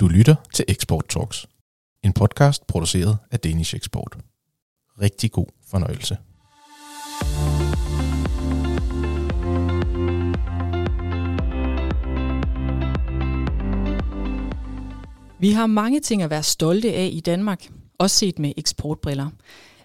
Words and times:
Du 0.00 0.08
lytter 0.08 0.34
til 0.54 0.64
Export 0.68 1.04
Talks, 1.08 1.46
en 2.02 2.12
podcast 2.12 2.66
produceret 2.66 3.18
af 3.30 3.40
Danish 3.40 3.76
Export. 3.76 4.18
Rigtig 5.00 5.32
god 5.32 5.46
fornøjelse. 5.70 6.16
Vi 15.40 15.50
har 15.50 15.66
mange 15.66 16.00
ting 16.00 16.22
at 16.22 16.30
være 16.30 16.42
stolte 16.42 16.94
af 16.94 17.10
i 17.12 17.20
Danmark, 17.20 17.68
også 17.98 18.16
set 18.16 18.38
med 18.38 18.52
eksportbriller. 18.56 19.30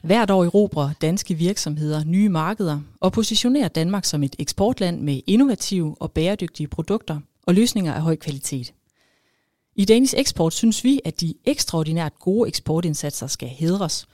Hvert 0.04 0.32
år 0.32 0.46
erobrer 0.46 0.90
danske 1.02 1.34
virksomheder 1.34 2.04
nye 2.04 2.30
markeder 2.30 2.80
og 3.00 3.12
positionerer 3.12 3.68
Danmark 3.68 4.06
som 4.06 4.24
et 4.24 4.36
eksportland 4.40 5.02
med 5.02 5.22
innovative 5.28 5.96
og 6.00 6.12
bæredygtige 6.12 6.68
produkter 6.68 7.20
og 7.48 7.54
løsninger 7.54 7.94
af 7.94 8.02
høj 8.02 8.16
kvalitet. 8.16 8.74
I 9.82 9.86
Danish 9.86 10.14
Export 10.18 10.54
synes 10.54 10.84
vi, 10.84 11.02
at 11.06 11.22
de 11.22 11.34
ekstraordinært 11.46 12.20
gode 12.20 12.48
eksportindsatser 12.48 13.28
skal 13.28 13.50
hedres. 13.50 14.08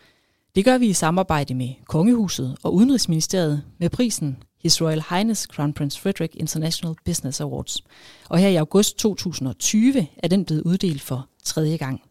Det 0.55 0.65
gør 0.65 0.77
vi 0.77 0.87
i 0.87 0.93
samarbejde 0.93 1.53
med 1.53 1.69
Kongehuset 1.87 2.57
og 2.63 2.73
Udenrigsministeriet 2.73 3.63
med 3.77 3.89
prisen 3.89 4.37
His 4.61 4.81
Royal 4.81 5.03
Highness 5.09 5.41
Crown 5.41 5.73
Prince 5.73 5.99
Frederick 5.99 6.35
International 6.35 6.95
Business 7.05 7.41
Awards. 7.41 7.83
Og 8.29 8.39
her 8.39 8.47
i 8.47 8.55
august 8.55 8.97
2020 8.97 10.07
er 10.17 10.27
den 10.27 10.45
blevet 10.45 10.61
uddelt 10.61 11.01
for 11.01 11.27
tredje 11.43 11.77
gang. 11.77 12.01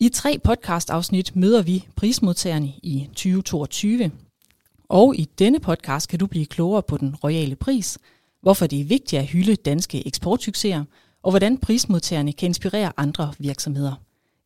I 0.00 0.08
tre 0.08 0.38
podcast-afsnit 0.44 1.36
møder 1.36 1.62
vi 1.62 1.88
prismodtagerne 1.96 2.72
i 2.82 3.08
2022. 3.08 4.10
Og 4.88 5.16
i 5.16 5.28
denne 5.38 5.60
podcast 5.60 6.08
kan 6.08 6.18
du 6.18 6.26
blive 6.26 6.46
klogere 6.46 6.82
på 6.82 6.96
den 6.96 7.14
royale 7.14 7.56
pris, 7.56 7.98
hvorfor 8.42 8.66
det 8.66 8.80
er 8.80 8.84
vigtigt 8.84 9.20
at 9.20 9.26
hylde 9.26 9.56
danske 9.56 10.06
eksportsucceser, 10.06 10.84
og 11.24 11.30
hvordan 11.30 11.58
prismodtagerne 11.58 12.32
kan 12.32 12.46
inspirere 12.46 12.92
andre 12.96 13.32
virksomheder. 13.38 13.94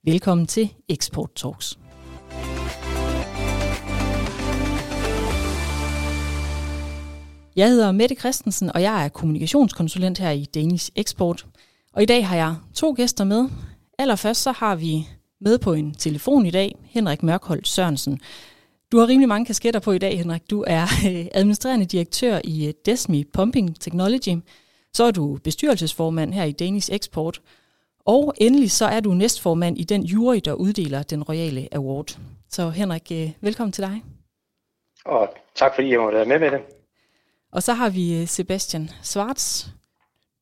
Velkommen 0.05 0.47
til 0.47 0.75
Export 0.89 1.31
Talks. 1.37 1.79
Jeg 7.57 7.69
hedder 7.69 7.93
Mette 7.93 8.15
Christensen, 8.15 8.71
og 8.75 8.83
jeg 8.83 9.05
er 9.05 9.09
kommunikationskonsulent 9.09 10.19
her 10.19 10.31
i 10.31 10.45
Danish 10.45 10.91
Export. 10.97 11.47
Og 11.93 12.03
i 12.03 12.07
dag 12.07 12.27
har 12.27 12.37
jeg 12.37 12.55
to 12.75 12.95
gæster 12.97 13.25
med. 13.25 13.49
Allerførst 13.99 14.43
så 14.43 14.53
har 14.53 14.77
vi 14.77 15.09
med 15.41 15.59
på 15.59 15.73
en 15.73 15.95
telefon 15.95 16.47
i 16.47 16.51
dag 16.51 16.77
Henrik 16.85 17.23
Mørkholdt 17.23 17.69
Sørensen. 17.69 18.21
Du 18.93 18.99
har 18.99 19.09
rimelig 19.09 19.29
mange 19.29 19.47
kasketter 19.47 19.81
på 19.81 19.93
i 19.93 19.99
dag, 19.99 20.19
Henrik. 20.19 20.51
Du 20.51 20.65
er 20.67 20.83
øh, 20.83 21.27
administrerende 21.35 21.87
direktør 21.87 22.41
i 22.45 22.67
øh, 22.67 22.75
Desmi 22.87 23.25
Pumping 23.25 23.81
Technology. 23.81 24.37
Så 24.93 25.05
er 25.05 25.11
du 25.11 25.39
bestyrelsesformand 25.45 26.33
her 26.33 26.45
i 26.45 26.53
Danish 26.53 26.93
Export. 26.93 27.41
Og 28.05 28.35
endelig 28.37 28.71
så 28.71 28.85
er 28.87 29.01
du 29.01 29.15
næstformand 29.15 29.79
i 29.79 29.85
den 29.85 30.03
jury, 30.03 30.41
der 30.45 30.53
uddeler 30.53 31.03
den 31.03 31.23
royale 31.23 31.69
award. 31.73 32.19
Så 32.49 32.71
Henrik, 32.71 33.13
øh, 33.13 33.31
velkommen 33.41 33.73
til 33.73 33.85
dig. 33.85 34.03
Og 35.05 35.29
tak 35.55 35.75
fordi 35.75 35.91
jeg 35.91 36.01
måtte 36.01 36.17
være 36.17 36.27
med 36.27 36.39
med 36.39 36.51
det. 36.51 36.61
Og 37.53 37.63
så 37.63 37.73
har 37.73 37.91
vi 37.91 38.27
Sebastian 38.27 38.91
Svarts. 39.03 39.71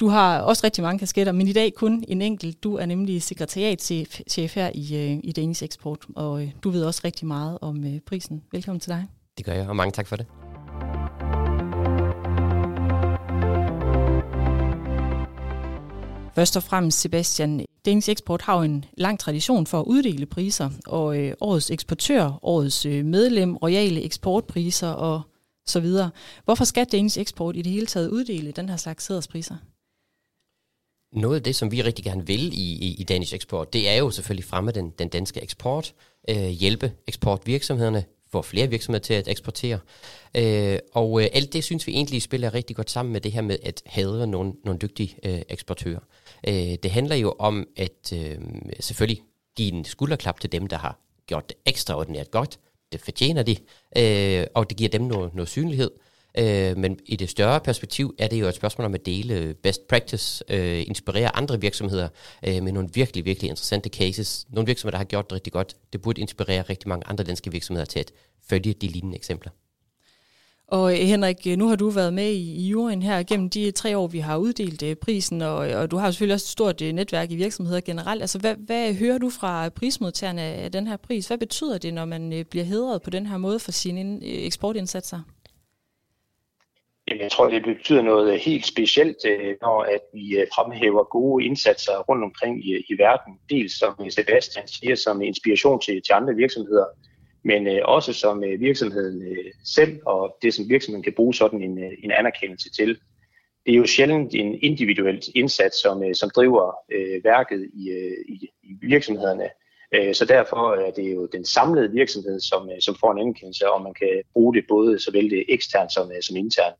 Du 0.00 0.08
har 0.08 0.40
også 0.40 0.64
rigtig 0.64 0.84
mange 0.84 0.98
kasketter, 0.98 1.32
men 1.32 1.48
i 1.48 1.52
dag 1.52 1.74
kun 1.74 2.04
en 2.08 2.22
enkelt. 2.22 2.62
Du 2.64 2.76
er 2.76 2.86
nemlig 2.86 3.22
sekretariatschef 3.22 4.54
her 4.54 4.70
i, 4.74 5.20
i 5.24 5.32
Danish 5.32 5.64
Export, 5.64 6.06
og 6.16 6.42
du 6.64 6.70
ved 6.70 6.84
også 6.84 7.00
rigtig 7.04 7.26
meget 7.26 7.58
om 7.60 7.84
prisen. 8.06 8.42
Velkommen 8.52 8.80
til 8.80 8.90
dig. 8.90 9.06
Det 9.38 9.46
gør 9.46 9.52
jeg, 9.52 9.68
og 9.68 9.76
mange 9.76 9.92
tak 9.92 10.06
for 10.06 10.16
det. 10.16 10.26
Først 16.36 16.56
og 16.56 16.62
fremmest, 16.62 17.00
Sebastian, 17.00 17.66
Danish 17.86 18.10
Eksport 18.10 18.42
har 18.42 18.56
jo 18.56 18.62
en 18.62 18.84
lang 18.96 19.20
tradition 19.20 19.66
for 19.66 19.80
at 19.80 19.84
uddele 19.84 20.26
priser, 20.26 20.70
og 20.86 21.18
øh, 21.18 21.34
årets 21.40 21.70
eksportør, 21.70 22.38
årets 22.42 22.86
øh, 22.86 23.04
medlem, 23.04 23.56
royale 23.56 24.02
eksportpriser 24.02 24.88
og 24.88 25.22
så 25.66 25.80
videre. 25.80 26.10
Hvorfor 26.44 26.64
skal 26.64 26.86
Danish 26.86 27.18
Eksport 27.20 27.56
i 27.56 27.62
det 27.62 27.72
hele 27.72 27.86
taget 27.86 28.08
uddele 28.08 28.52
den 28.52 28.68
her 28.68 28.76
slags 28.76 29.04
sæderspriser? 29.04 29.56
Noget 31.20 31.36
af 31.36 31.42
det, 31.42 31.56
som 31.56 31.70
vi 31.70 31.82
rigtig 31.82 32.04
gerne 32.04 32.26
vil 32.26 32.52
i, 32.52 32.72
i, 32.72 32.96
i 32.98 33.04
Danish 33.04 33.34
Export, 33.34 33.72
det 33.72 33.88
er 33.88 33.94
jo 33.94 34.10
selvfølgelig 34.10 34.44
fremme 34.44 34.70
den, 34.70 34.90
den 34.90 35.08
danske 35.08 35.42
eksport, 35.42 35.94
øh, 36.30 36.36
hjælpe 36.36 36.92
eksportvirksomhederne, 37.06 38.04
får 38.36 38.42
flere 38.42 38.70
virksomheder 38.70 39.02
til 39.02 39.14
at 39.14 39.28
eksportere. 39.28 39.78
Øh, 40.34 40.78
og 40.92 41.22
øh, 41.22 41.28
alt 41.32 41.52
det 41.52 41.64
synes 41.64 41.86
vi 41.86 41.92
egentlig 41.92 42.22
spiller 42.22 42.54
rigtig 42.54 42.76
godt 42.76 42.90
sammen 42.90 43.12
med 43.12 43.20
det 43.20 43.32
her 43.32 43.40
med 43.40 43.58
at 43.62 43.82
have 43.86 44.26
nogle, 44.26 44.52
nogle 44.64 44.78
dygtige 44.78 45.16
øh, 45.22 45.42
eksportører. 45.48 46.00
Øh, 46.48 46.74
det 46.82 46.90
handler 46.90 47.16
jo 47.16 47.34
om 47.38 47.66
at 47.76 48.12
øh, 48.14 48.38
selvfølgelig 48.80 49.22
give 49.56 49.72
en 49.72 49.84
skulderklap 49.84 50.40
til 50.40 50.52
dem, 50.52 50.66
der 50.66 50.78
har 50.78 50.98
gjort 51.26 51.48
det 51.48 51.56
ekstraordinært 51.66 52.30
godt. 52.30 52.58
Det 52.92 53.00
fortjener 53.00 53.42
de, 53.42 53.56
øh, 53.98 54.46
og 54.54 54.68
det 54.70 54.76
giver 54.76 54.90
dem 54.90 55.02
noget, 55.02 55.34
noget 55.34 55.48
synlighed. 55.48 55.90
Øh, 56.38 56.76
men 56.76 56.98
i 57.06 57.16
det 57.16 57.30
større 57.30 57.60
perspektiv 57.60 58.14
er 58.18 58.28
det 58.28 58.40
jo 58.40 58.46
et 58.46 58.54
spørgsmål 58.54 58.84
om 58.84 58.94
at 58.94 59.06
dele 59.06 59.54
best 59.62 59.88
practice, 59.88 60.44
øh, 60.48 60.84
inspirere 60.86 61.36
andre 61.36 61.60
virksomheder 61.60 62.08
øh, 62.46 62.62
med 62.62 62.72
nogle 62.72 62.88
virkelig, 62.94 63.24
virkelig 63.24 63.50
interessante 63.50 63.88
cases. 63.88 64.46
Nogle 64.50 64.66
virksomheder, 64.66 64.90
der 64.90 64.98
har 64.98 65.04
gjort 65.04 65.24
det 65.24 65.32
rigtig 65.32 65.52
godt. 65.52 65.74
Det 65.92 66.02
burde 66.02 66.20
inspirere 66.20 66.62
rigtig 66.62 66.88
mange 66.88 67.06
andre 67.06 67.24
danske 67.24 67.52
virksomheder 67.52 67.84
til 67.84 67.98
at 67.98 68.12
følge 68.48 68.72
de 68.72 68.86
lignende 68.86 69.16
eksempler. 69.16 69.52
Og 70.68 70.92
øh, 70.92 71.06
Henrik, 71.06 71.46
øh, 71.46 71.56
nu 71.56 71.68
har 71.68 71.76
du 71.76 71.90
været 71.90 72.14
med 72.14 72.30
i, 72.30 72.54
i 72.54 72.68
juryen 72.68 73.02
her 73.02 73.22
gennem 73.22 73.50
de 73.50 73.70
tre 73.70 73.98
år, 73.98 74.06
vi 74.06 74.18
har 74.18 74.36
uddelt 74.36 74.82
øh, 74.82 74.96
prisen, 74.96 75.42
og, 75.42 75.56
og 75.56 75.90
du 75.90 75.96
har 75.96 76.10
selvfølgelig 76.10 76.34
også 76.34 76.44
et 76.44 76.48
stort 76.48 76.80
netværk 76.80 77.30
i 77.30 77.36
virksomheder 77.36 77.80
generelt. 77.80 78.20
Altså, 78.20 78.38
hvad, 78.38 78.54
hvad 78.66 78.94
hører 78.94 79.18
du 79.18 79.30
fra 79.30 79.68
prismodtagerne 79.68 80.42
af 80.42 80.72
den 80.72 80.86
her 80.86 80.96
pris? 80.96 81.26
Hvad 81.26 81.38
betyder 81.38 81.78
det, 81.78 81.94
når 81.94 82.04
man 82.04 82.44
bliver 82.50 82.64
hedret 82.64 83.02
på 83.02 83.10
den 83.10 83.26
her 83.26 83.36
måde 83.36 83.58
for 83.58 83.72
sine 83.72 84.24
eksportindsatser? 84.24 85.20
Jamen, 87.08 87.22
jeg 87.22 87.32
tror, 87.32 87.50
det 87.50 87.62
betyder 87.64 88.02
noget 88.02 88.32
øh, 88.32 88.40
helt 88.40 88.66
specielt, 88.66 89.16
øh, 89.26 89.54
når 89.60 89.82
at 89.82 90.00
vi 90.14 90.38
øh, 90.38 90.46
fremhæver 90.54 91.04
gode 91.04 91.44
indsatser 91.44 91.98
rundt 92.08 92.24
omkring 92.24 92.68
i, 92.68 92.70
i 92.88 92.98
verden. 92.98 93.32
Dels 93.50 93.78
som 93.78 94.10
Sebastian 94.10 94.68
siger, 94.68 94.94
som 94.94 95.22
inspiration 95.22 95.80
til, 95.80 96.02
til 96.02 96.12
andre 96.12 96.34
virksomheder, 96.34 96.86
men 97.44 97.66
øh, 97.66 97.80
også 97.84 98.12
som 98.12 98.44
øh, 98.44 98.60
virksomheden 98.60 99.22
øh, 99.22 99.52
selv, 99.64 100.00
og 100.06 100.36
det 100.42 100.54
som 100.54 100.68
virksomheden 100.68 101.02
kan 101.02 101.12
bruge 101.16 101.34
sådan 101.34 101.62
en, 101.62 101.84
øh, 101.84 101.92
en 102.04 102.10
anerkendelse 102.10 102.70
til. 102.70 102.98
Det 103.66 103.72
er 103.72 103.78
jo 103.78 103.86
sjældent 103.86 104.34
en 104.34 104.58
individuel 104.62 105.22
indsats, 105.34 105.82
som, 105.82 106.02
øh, 106.02 106.14
som 106.14 106.30
driver 106.36 106.74
øh, 106.92 107.24
værket 107.24 107.70
i, 107.74 107.90
øh, 107.90 108.16
i, 108.28 108.48
i 108.62 108.72
virksomhederne. 108.82 109.48
Øh, 109.94 110.14
så 110.14 110.24
derfor 110.24 110.74
er 110.86 110.90
det 110.90 111.14
jo 111.14 111.26
den 111.26 111.44
samlede 111.44 111.90
virksomhed, 111.92 112.40
som, 112.40 112.70
øh, 112.70 112.80
som 112.80 112.96
får 113.00 113.12
en 113.12 113.18
anerkendelse, 113.18 113.70
og 113.70 113.82
man 113.82 113.94
kan 113.94 114.22
bruge 114.32 114.54
det 114.54 114.64
både 114.68 114.98
såvel 114.98 115.30
det 115.30 115.44
eksternt 115.48 115.92
som, 115.92 116.10
øh, 116.10 116.22
som 116.22 116.36
internt. 116.36 116.76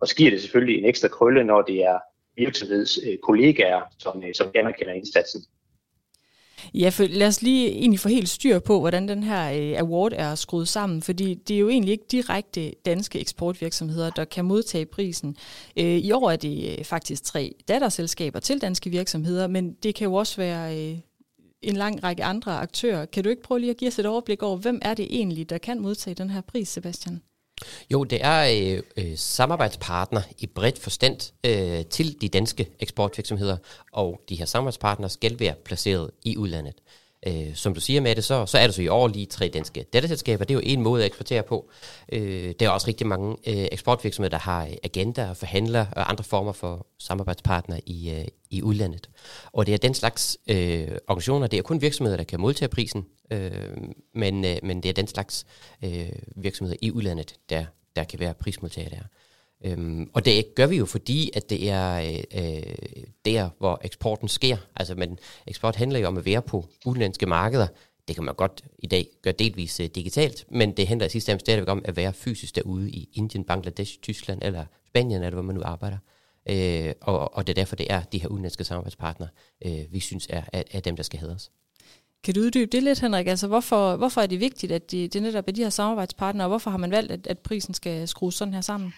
Og 0.00 0.08
så 0.08 0.16
giver 0.16 0.30
det 0.30 0.40
selvfølgelig 0.40 0.78
en 0.78 0.88
ekstra 0.88 1.08
krølle, 1.08 1.44
når 1.44 1.62
det 1.62 1.84
er 1.84 1.98
virksomhedskollegaer, 2.36 3.76
øh, 3.76 3.86
som, 3.98 4.22
øh, 4.24 4.34
som 4.34 4.50
anerkender 4.54 4.92
indsatsen. 4.92 5.42
Ja, 6.74 6.88
for 6.88 7.04
lad 7.04 7.26
os 7.26 7.42
lige 7.42 7.68
egentlig 7.68 8.00
få 8.00 8.08
helt 8.08 8.28
styr 8.28 8.58
på, 8.58 8.80
hvordan 8.80 9.08
den 9.08 9.22
her 9.22 9.52
øh, 9.52 9.80
award 9.80 10.12
er 10.16 10.34
skruet 10.34 10.68
sammen, 10.68 11.02
fordi 11.02 11.34
det 11.34 11.54
er 11.56 11.60
jo 11.60 11.68
egentlig 11.68 11.92
ikke 11.92 12.04
direkte 12.10 12.72
danske 12.86 13.20
eksportvirksomheder, 13.20 14.10
der 14.10 14.24
kan 14.24 14.44
modtage 14.44 14.86
prisen. 14.86 15.36
I 15.76 16.12
år 16.12 16.30
er 16.30 16.36
det 16.36 16.86
faktisk 16.86 17.24
tre 17.24 17.54
datterselskaber 17.68 18.40
til 18.40 18.60
danske 18.60 18.90
virksomheder, 18.90 19.46
men 19.46 19.72
det 19.72 19.94
kan 19.94 20.04
jo 20.04 20.14
også 20.14 20.36
være 20.36 20.74
en 21.62 21.76
lang 21.76 22.04
række 22.04 22.24
andre 22.24 22.52
aktører. 22.52 23.06
Kan 23.06 23.24
du 23.24 23.30
ikke 23.30 23.42
prøve 23.42 23.60
lige 23.60 23.70
at 23.70 23.76
give 23.76 23.88
os 23.88 23.98
et 23.98 24.06
overblik 24.06 24.42
over, 24.42 24.56
hvem 24.56 24.78
er 24.82 24.94
det 24.94 25.06
egentlig, 25.10 25.50
der 25.50 25.58
kan 25.58 25.80
modtage 25.80 26.14
den 26.14 26.30
her 26.30 26.40
pris, 26.40 26.68
Sebastian? 26.68 27.20
Jo, 27.90 28.04
det 28.04 28.18
er 28.24 28.72
øh, 28.74 28.82
øh, 28.96 29.18
samarbejdspartner 29.18 30.22
i 30.38 30.46
bredt 30.46 30.78
forstand 30.78 31.32
øh, 31.46 31.84
til 31.86 32.20
de 32.20 32.28
danske 32.28 32.68
eksportvirksomheder, 32.80 33.56
og 33.92 34.20
de 34.28 34.34
her 34.34 34.44
samarbejdspartnere 34.44 35.10
skal 35.10 35.40
være 35.40 35.54
placeret 35.64 36.10
i 36.24 36.36
udlandet. 36.36 36.74
Øh, 37.26 37.54
som 37.54 37.74
du 37.74 37.80
siger 37.80 38.00
med 38.00 38.16
det, 38.16 38.24
så, 38.24 38.46
så 38.46 38.58
er 38.58 38.66
det 38.66 38.74
så 38.74 38.82
i 38.82 38.88
år 38.88 39.08
lige 39.08 39.26
tre 39.26 39.48
danske 39.48 39.82
datterselskaber. 39.82 40.44
Det 40.44 40.54
er 40.54 40.58
jo 40.58 40.62
en 40.64 40.82
måde 40.82 41.02
at 41.02 41.06
eksportere 41.06 41.42
på. 41.42 41.70
Øh, 42.12 42.54
der 42.60 42.66
er 42.66 42.70
også 42.70 42.86
rigtig 42.86 43.06
mange 43.06 43.36
øh, 43.46 43.68
eksportvirksomheder, 43.72 44.38
der 44.38 44.42
har 44.42 44.66
øh, 44.66 44.72
agenter, 44.82 45.28
og 45.28 45.36
forhandler 45.36 45.86
og 45.92 46.10
andre 46.10 46.24
former 46.24 46.52
for 46.52 46.86
samarbejdspartnere 46.98 47.80
i, 47.86 48.10
øh, 48.10 48.24
i 48.50 48.62
udlandet. 48.62 49.10
Og 49.52 49.66
det 49.66 49.74
er 49.74 49.78
den 49.78 49.94
slags 49.94 50.38
øh, 50.48 50.88
organisationer, 51.08 51.46
det 51.46 51.58
er 51.58 51.62
kun 51.62 51.82
virksomheder, 51.82 52.16
der 52.16 52.24
kan 52.24 52.40
modtage 52.40 52.68
prisen, 52.68 53.06
øh, 53.30 53.50
men, 54.14 54.44
øh, 54.44 54.56
men 54.62 54.82
det 54.82 54.88
er 54.88 54.92
den 54.92 55.06
slags 55.06 55.46
øh, 55.84 56.08
virksomheder 56.36 56.78
i 56.82 56.90
udlandet, 56.90 57.34
der, 57.50 57.64
der 57.96 58.04
kan 58.04 58.20
være 58.20 58.34
prismodtagere 58.34 58.90
der. 58.90 59.02
Øhm, 59.64 60.10
og 60.14 60.24
det 60.24 60.54
gør 60.54 60.66
vi 60.66 60.76
jo, 60.76 60.86
fordi 60.86 61.30
at 61.34 61.50
det 61.50 61.70
er 61.70 61.94
øh, 61.94 62.44
øh, 62.44 62.62
der, 63.24 63.48
hvor 63.58 63.80
eksporten 63.84 64.28
sker. 64.28 64.56
Altså, 64.76 64.94
men 64.94 65.18
eksport 65.46 65.76
handler 65.76 65.98
jo 65.98 66.06
om 66.06 66.16
at 66.16 66.24
være 66.24 66.42
på 66.42 66.68
udenlandske 66.86 67.26
markeder. 67.26 67.66
Det 68.08 68.16
kan 68.16 68.24
man 68.24 68.34
godt 68.34 68.64
i 68.78 68.86
dag 68.86 69.06
gøre 69.22 69.34
delvis 69.38 69.80
øh, 69.80 69.86
digitalt, 69.86 70.44
men 70.50 70.72
det 70.72 70.86
handler 70.86 71.06
i 71.06 71.10
sidste 71.10 71.32
ende 71.32 71.40
stadigvæk 71.40 71.68
om 71.68 71.82
at 71.84 71.96
være 71.96 72.12
fysisk 72.12 72.54
derude 72.54 72.90
i 72.90 73.08
Indien, 73.12 73.44
Bangladesh, 73.44 73.98
Tyskland 73.98 74.42
eller 74.42 74.64
Spanien, 74.86 75.22
eller 75.22 75.34
hvor 75.34 75.42
man 75.42 75.54
nu 75.54 75.62
arbejder. 75.64 75.98
øh, 76.48 76.92
og, 77.00 77.36
og 77.36 77.46
det 77.46 77.52
er 77.52 77.54
derfor, 77.54 77.76
det 77.76 77.86
er 77.90 78.02
de 78.02 78.18
her 78.18 78.28
udenlandske 78.28 78.64
samarbejdspartnere, 78.64 79.28
øh, 79.66 79.80
vi 79.90 80.00
synes 80.00 80.26
er, 80.30 80.42
er, 80.52 80.62
er 80.70 80.80
dem, 80.80 80.96
der 80.96 81.02
skal 81.02 81.20
hædres. 81.20 81.50
Kan 82.24 82.34
du 82.34 82.40
uddybe 82.40 82.70
det 82.72 82.82
lidt, 82.82 83.00
Henrik? 83.00 83.26
Altså, 83.26 83.46
hvorfor, 83.46 83.96
hvorfor 83.96 84.20
er 84.20 84.26
det 84.26 84.40
vigtigt, 84.40 84.72
at 84.72 84.90
det, 84.90 85.12
det 85.12 85.22
netop 85.22 85.48
er 85.48 85.52
de 85.52 85.62
her 85.62 85.70
samarbejdspartnere, 85.70 86.46
og 86.46 86.48
hvorfor 86.48 86.70
har 86.70 86.78
man 86.78 86.90
valgt, 86.90 87.12
at, 87.12 87.26
at 87.26 87.38
prisen 87.38 87.74
skal 87.74 88.08
skrues 88.08 88.34
sådan 88.34 88.54
her 88.54 88.60
sammen? 88.60 88.94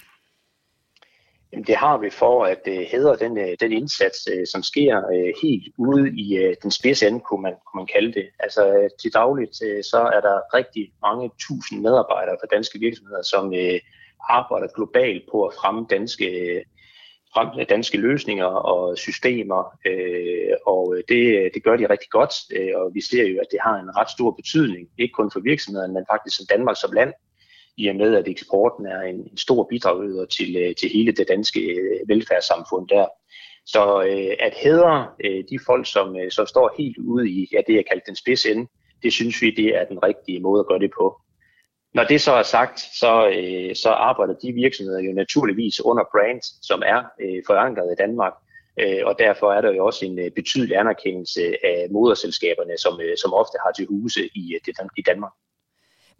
Jamen, 1.53 1.67
det 1.67 1.77
har 1.77 1.99
vi 1.99 2.11
for 2.11 2.45
at 2.45 2.61
uh, 2.69 2.75
hedre 2.75 3.17
den, 3.17 3.33
uh, 3.39 3.53
den 3.61 3.73
indsats, 3.73 4.19
uh, 4.33 4.45
som 4.53 4.63
sker 4.63 4.99
uh, 4.99 5.33
helt 5.43 5.75
ude 5.79 6.09
i 6.25 6.49
uh, 6.49 6.55
den 6.63 6.71
spidse 6.71 7.07
ende, 7.07 7.21
kunne 7.21 7.43
man, 7.43 7.55
kunne 7.67 7.81
man 7.81 7.87
kalde 7.87 8.13
det. 8.13 8.27
Altså 8.39 8.79
uh, 8.79 8.89
til 9.01 9.13
dagligt, 9.13 9.55
uh, 9.67 9.83
så 9.93 10.11
er 10.17 10.21
der 10.21 10.57
rigtig 10.59 10.93
mange 11.03 11.31
tusind 11.47 11.81
medarbejdere 11.81 12.37
fra 12.41 12.53
danske 12.57 12.79
virksomheder, 12.79 13.23
som 13.23 13.47
uh, 13.47 13.79
arbejder 14.31 14.69
globalt 14.77 15.25
på 15.33 15.47
at 15.47 15.55
fremme 15.55 15.87
danske, 15.91 16.29
frem, 17.35 17.67
danske 17.67 17.99
løsninger 17.99 18.51
og 18.73 18.99
systemer, 18.99 19.63
uh, 19.91 20.75
og 20.75 20.97
det, 21.09 21.51
det 21.55 21.65
gør 21.65 21.77
de 21.77 21.91
rigtig 21.91 22.11
godt, 22.11 22.35
uh, 22.59 22.81
og 22.81 22.91
vi 22.95 23.01
ser 23.11 23.25
jo, 23.29 23.37
at 23.41 23.51
det 23.51 23.59
har 23.67 23.77
en 23.79 23.97
ret 23.97 24.11
stor 24.11 24.31
betydning, 24.31 24.89
ikke 24.99 25.13
kun 25.13 25.31
for 25.33 25.41
virksomhederne, 25.41 25.95
men 25.95 26.11
faktisk 26.13 26.37
som 26.37 26.47
Danmark 26.51 26.77
som 26.81 26.93
land, 26.93 27.13
i 27.77 27.89
og 27.89 27.97
med, 27.97 28.15
at 28.15 28.29
eksporten 28.29 28.87
er 28.87 29.01
en, 29.01 29.17
en 29.17 29.37
stor 29.37 29.67
bidragyder 29.71 30.25
til, 30.25 30.57
øh, 30.57 30.75
til 30.75 30.89
hele 30.91 31.13
det 31.13 31.29
danske 31.29 31.61
øh, 31.61 32.09
velfærdssamfund 32.09 32.89
der. 32.89 33.07
Så 33.67 34.03
øh, 34.03 34.37
at 34.41 34.55
hædre 34.55 35.09
øh, 35.25 35.45
de 35.51 35.59
folk, 35.67 35.93
som, 35.93 36.17
øh, 36.17 36.31
som 36.31 36.47
står 36.47 36.75
helt 36.79 36.99
ude 36.99 37.31
i 37.31 37.49
ja, 37.53 37.61
det, 37.67 37.75
jeg 37.75 37.85
kalder 37.87 38.03
den 38.07 38.17
spids 38.17 38.47
ende, 38.47 38.69
det 39.03 39.13
synes 39.13 39.43
vi, 39.43 39.51
det 39.51 39.69
er 39.77 39.85
den 39.85 40.03
rigtige 40.03 40.41
måde 40.41 40.61
at 40.61 40.67
gøre 40.67 40.79
det 40.79 40.91
på. 40.99 41.21
Når 41.95 42.05
det 42.05 42.21
så 42.21 42.33
er 42.33 42.43
sagt, 42.43 42.81
så, 42.81 43.13
øh, 43.37 43.75
så 43.75 43.91
arbejder 43.91 44.35
de 44.35 44.53
virksomheder 44.53 45.01
jo 45.01 45.13
naturligvis 45.13 45.85
under 45.85 46.05
brand, 46.13 46.41
som 46.63 46.83
er 46.87 47.01
øh, 47.21 47.43
forankret 47.47 47.93
i 47.93 48.01
Danmark, 48.03 48.33
øh, 48.81 49.03
og 49.05 49.15
derfor 49.19 49.53
er 49.53 49.61
der 49.61 49.73
jo 49.73 49.87
også 49.87 50.05
en 50.07 50.19
øh, 50.19 50.31
betydelig 50.31 50.77
anerkendelse 50.77 51.43
af 51.65 51.87
moderselskaberne, 51.91 52.79
som, 52.79 53.01
øh, 53.01 53.17
som 53.23 53.33
ofte 53.33 53.57
har 53.65 53.73
til 53.73 53.87
huse 53.87 54.21
i, 54.35 54.55
øh, 54.55 54.75
i 54.97 55.03
Danmark. 55.03 55.33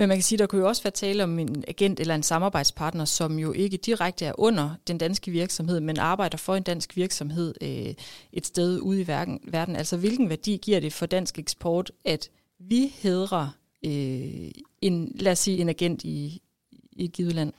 Men 0.03 0.09
man 0.09 0.17
kan 0.17 0.23
sige, 0.23 0.39
der 0.39 0.47
kunne 0.47 0.61
jo 0.61 0.69
også 0.69 0.83
være 0.83 0.91
tale 0.91 1.25
om 1.25 1.39
en 1.39 1.65
agent 1.69 2.01
eller 2.01 2.15
en 2.15 2.23
samarbejdspartner, 2.23 3.05
som 3.05 3.39
jo 3.39 3.53
ikke 3.53 3.77
direkte 3.77 4.25
er 4.25 4.33
under 4.39 4.71
den 4.89 4.99
danske 4.99 5.31
virksomhed, 5.31 5.81
men 5.81 5.99
arbejder 5.99 6.39
for 6.39 6.55
en 6.55 6.63
dansk 6.63 6.97
virksomhed 6.97 7.55
øh, 7.63 7.95
et 8.33 8.47
sted 8.47 8.81
ude 8.81 9.01
i 9.01 9.07
verden. 9.07 9.77
Altså 9.77 9.97
hvilken 9.97 10.29
værdi 10.29 10.61
giver 10.63 10.81
det 10.81 10.93
for 10.93 11.07
dansk 11.07 11.39
eksport, 11.39 11.91
at 12.05 12.31
vi 12.59 12.93
hedrer 13.03 13.49
øh, 13.85 14.51
en, 14.81 15.13
lad 15.15 15.33
os 15.33 15.39
sige, 15.39 15.59
en 15.59 15.69
agent 15.69 16.05
i, 16.05 16.43
i 16.93 17.05
et 17.05 17.13
givet 17.13 17.35
land? 17.35 17.53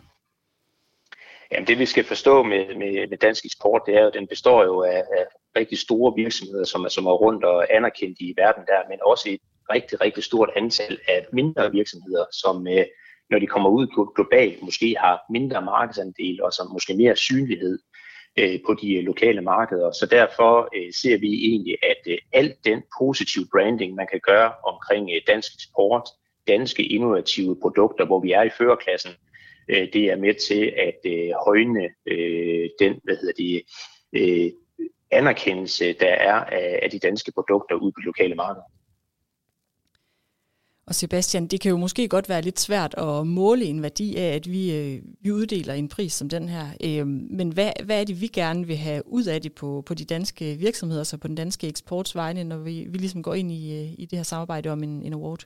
Jamen 1.52 1.68
det 1.68 1.80
vi 1.80 1.86
skal 1.86 2.04
forstå 2.04 2.44
med, 2.44 2.76
med, 2.76 3.10
med 3.10 3.18
dansk 3.18 3.46
eksport, 3.46 3.82
det 3.86 3.96
er 3.96 4.02
jo, 4.02 4.08
at 4.08 4.14
den 4.14 4.28
består 4.28 4.64
jo 4.64 4.82
af, 4.82 5.04
af 5.18 5.26
rigtig 5.56 5.78
store 5.78 6.14
virksomheder, 6.16 6.64
som 6.64 6.84
er, 6.84 6.90
som 6.90 7.06
er 7.06 7.12
rundt 7.12 7.44
og 7.44 7.76
anerkendt 7.76 8.18
i 8.20 8.34
verden 8.38 8.64
der, 8.66 8.90
men 8.90 9.00
også 9.06 9.30
et 9.30 9.42
rigtig, 9.70 10.02
rigtig 10.02 10.24
stort 10.24 10.50
antal 10.56 11.00
af 11.08 11.26
mindre 11.34 11.72
virksomheder, 11.72 12.26
som 12.32 12.68
øh, 12.68 12.86
når 13.30 13.40
de 13.40 13.48
kommer 13.48 13.70
ud 13.70 14.14
globalt, 14.16 14.62
måske 14.62 14.96
har 15.00 15.22
mindre 15.30 15.62
markedsandel 15.62 16.44
og 16.44 16.54
som 16.54 16.72
måske 16.72 16.94
mere 16.94 17.16
synlighed 17.16 17.80
øh, 18.40 18.60
på 18.66 18.74
de 18.82 18.94
øh, 18.94 19.04
lokale 19.04 19.42
markeder. 19.42 19.92
Så 19.92 20.06
derfor 20.06 20.70
øh, 20.76 20.94
ser 20.94 21.18
vi 21.18 21.32
egentlig, 21.50 21.78
at 21.84 22.02
øh, 22.08 22.18
alt 22.34 22.66
den 22.66 22.84
positive 23.00 23.46
branding, 23.52 23.96
man 23.96 24.08
kan 24.12 24.20
gøre 24.20 24.52
omkring 24.64 25.10
øh, 25.16 25.22
dansk 25.28 25.54
eksport, 25.56 26.10
danske 26.48 26.84
innovative 26.84 27.58
produkter, 27.62 28.06
hvor 28.06 28.20
vi 28.20 28.32
er 28.32 28.44
i 28.44 28.50
førerklassen, 28.58 29.12
øh, 29.70 29.88
det 29.94 30.04
er 30.12 30.16
med 30.16 30.34
til 30.34 30.74
at 30.88 31.00
øh, 31.14 31.30
højne 31.46 31.90
øh, 32.06 32.70
den, 32.80 33.00
hvad 33.04 33.16
hedder 33.16 33.34
det, 33.38 33.62
øh, 34.14 34.52
anerkendelse, 35.12 35.94
der 35.94 36.14
er 36.14 36.34
af, 36.34 36.80
af 36.84 36.90
de 36.90 37.00
danske 37.00 37.32
produkter 37.32 37.76
ude 37.76 37.92
på 37.92 38.02
lokale 38.06 38.36
markeder. 38.36 38.66
Og 40.86 40.96
Sebastian, 40.96 41.48
det 41.48 41.62
kan 41.62 41.70
jo 41.70 41.78
måske 41.78 42.08
godt 42.08 42.30
være 42.30 42.42
lidt 42.42 42.60
svært 42.60 42.96
at 42.98 43.28
måle 43.28 43.66
en 43.66 43.82
værdi 43.82 44.16
af, 44.16 44.36
at 44.36 44.52
vi, 44.52 44.76
øh, 44.76 45.02
vi 45.22 45.32
uddeler 45.32 45.74
en 45.74 45.90
pris 45.90 46.14
som 46.14 46.30
den 46.30 46.50
her. 46.50 46.68
Øh, 46.84 47.08
men 47.08 47.50
hvad, 47.50 47.72
hvad 47.84 48.02
er 48.02 48.04
det, 48.04 48.22
vi 48.22 48.28
gerne 48.28 48.68
vil 48.68 48.78
have 48.78 49.02
ud 49.06 49.26
af 49.26 49.42
det 49.42 49.54
på, 49.54 49.84
på 49.86 49.94
de 49.94 50.06
danske 50.06 50.56
virksomheder, 50.56 51.04
så 51.04 51.18
på 51.18 51.28
den 51.28 51.36
danske 51.36 51.68
eksportsvejne, 51.68 52.44
når 52.44 52.58
vi, 52.58 52.86
vi 52.90 52.98
ligesom 52.98 53.24
går 53.24 53.34
ind 53.34 53.52
i, 53.52 53.82
øh, 53.82 53.94
i 53.98 54.08
det 54.12 54.20
her 54.20 54.24
samarbejde 54.24 54.70
om 54.70 54.84
en, 54.84 55.04
en 55.04 55.14
award? 55.14 55.46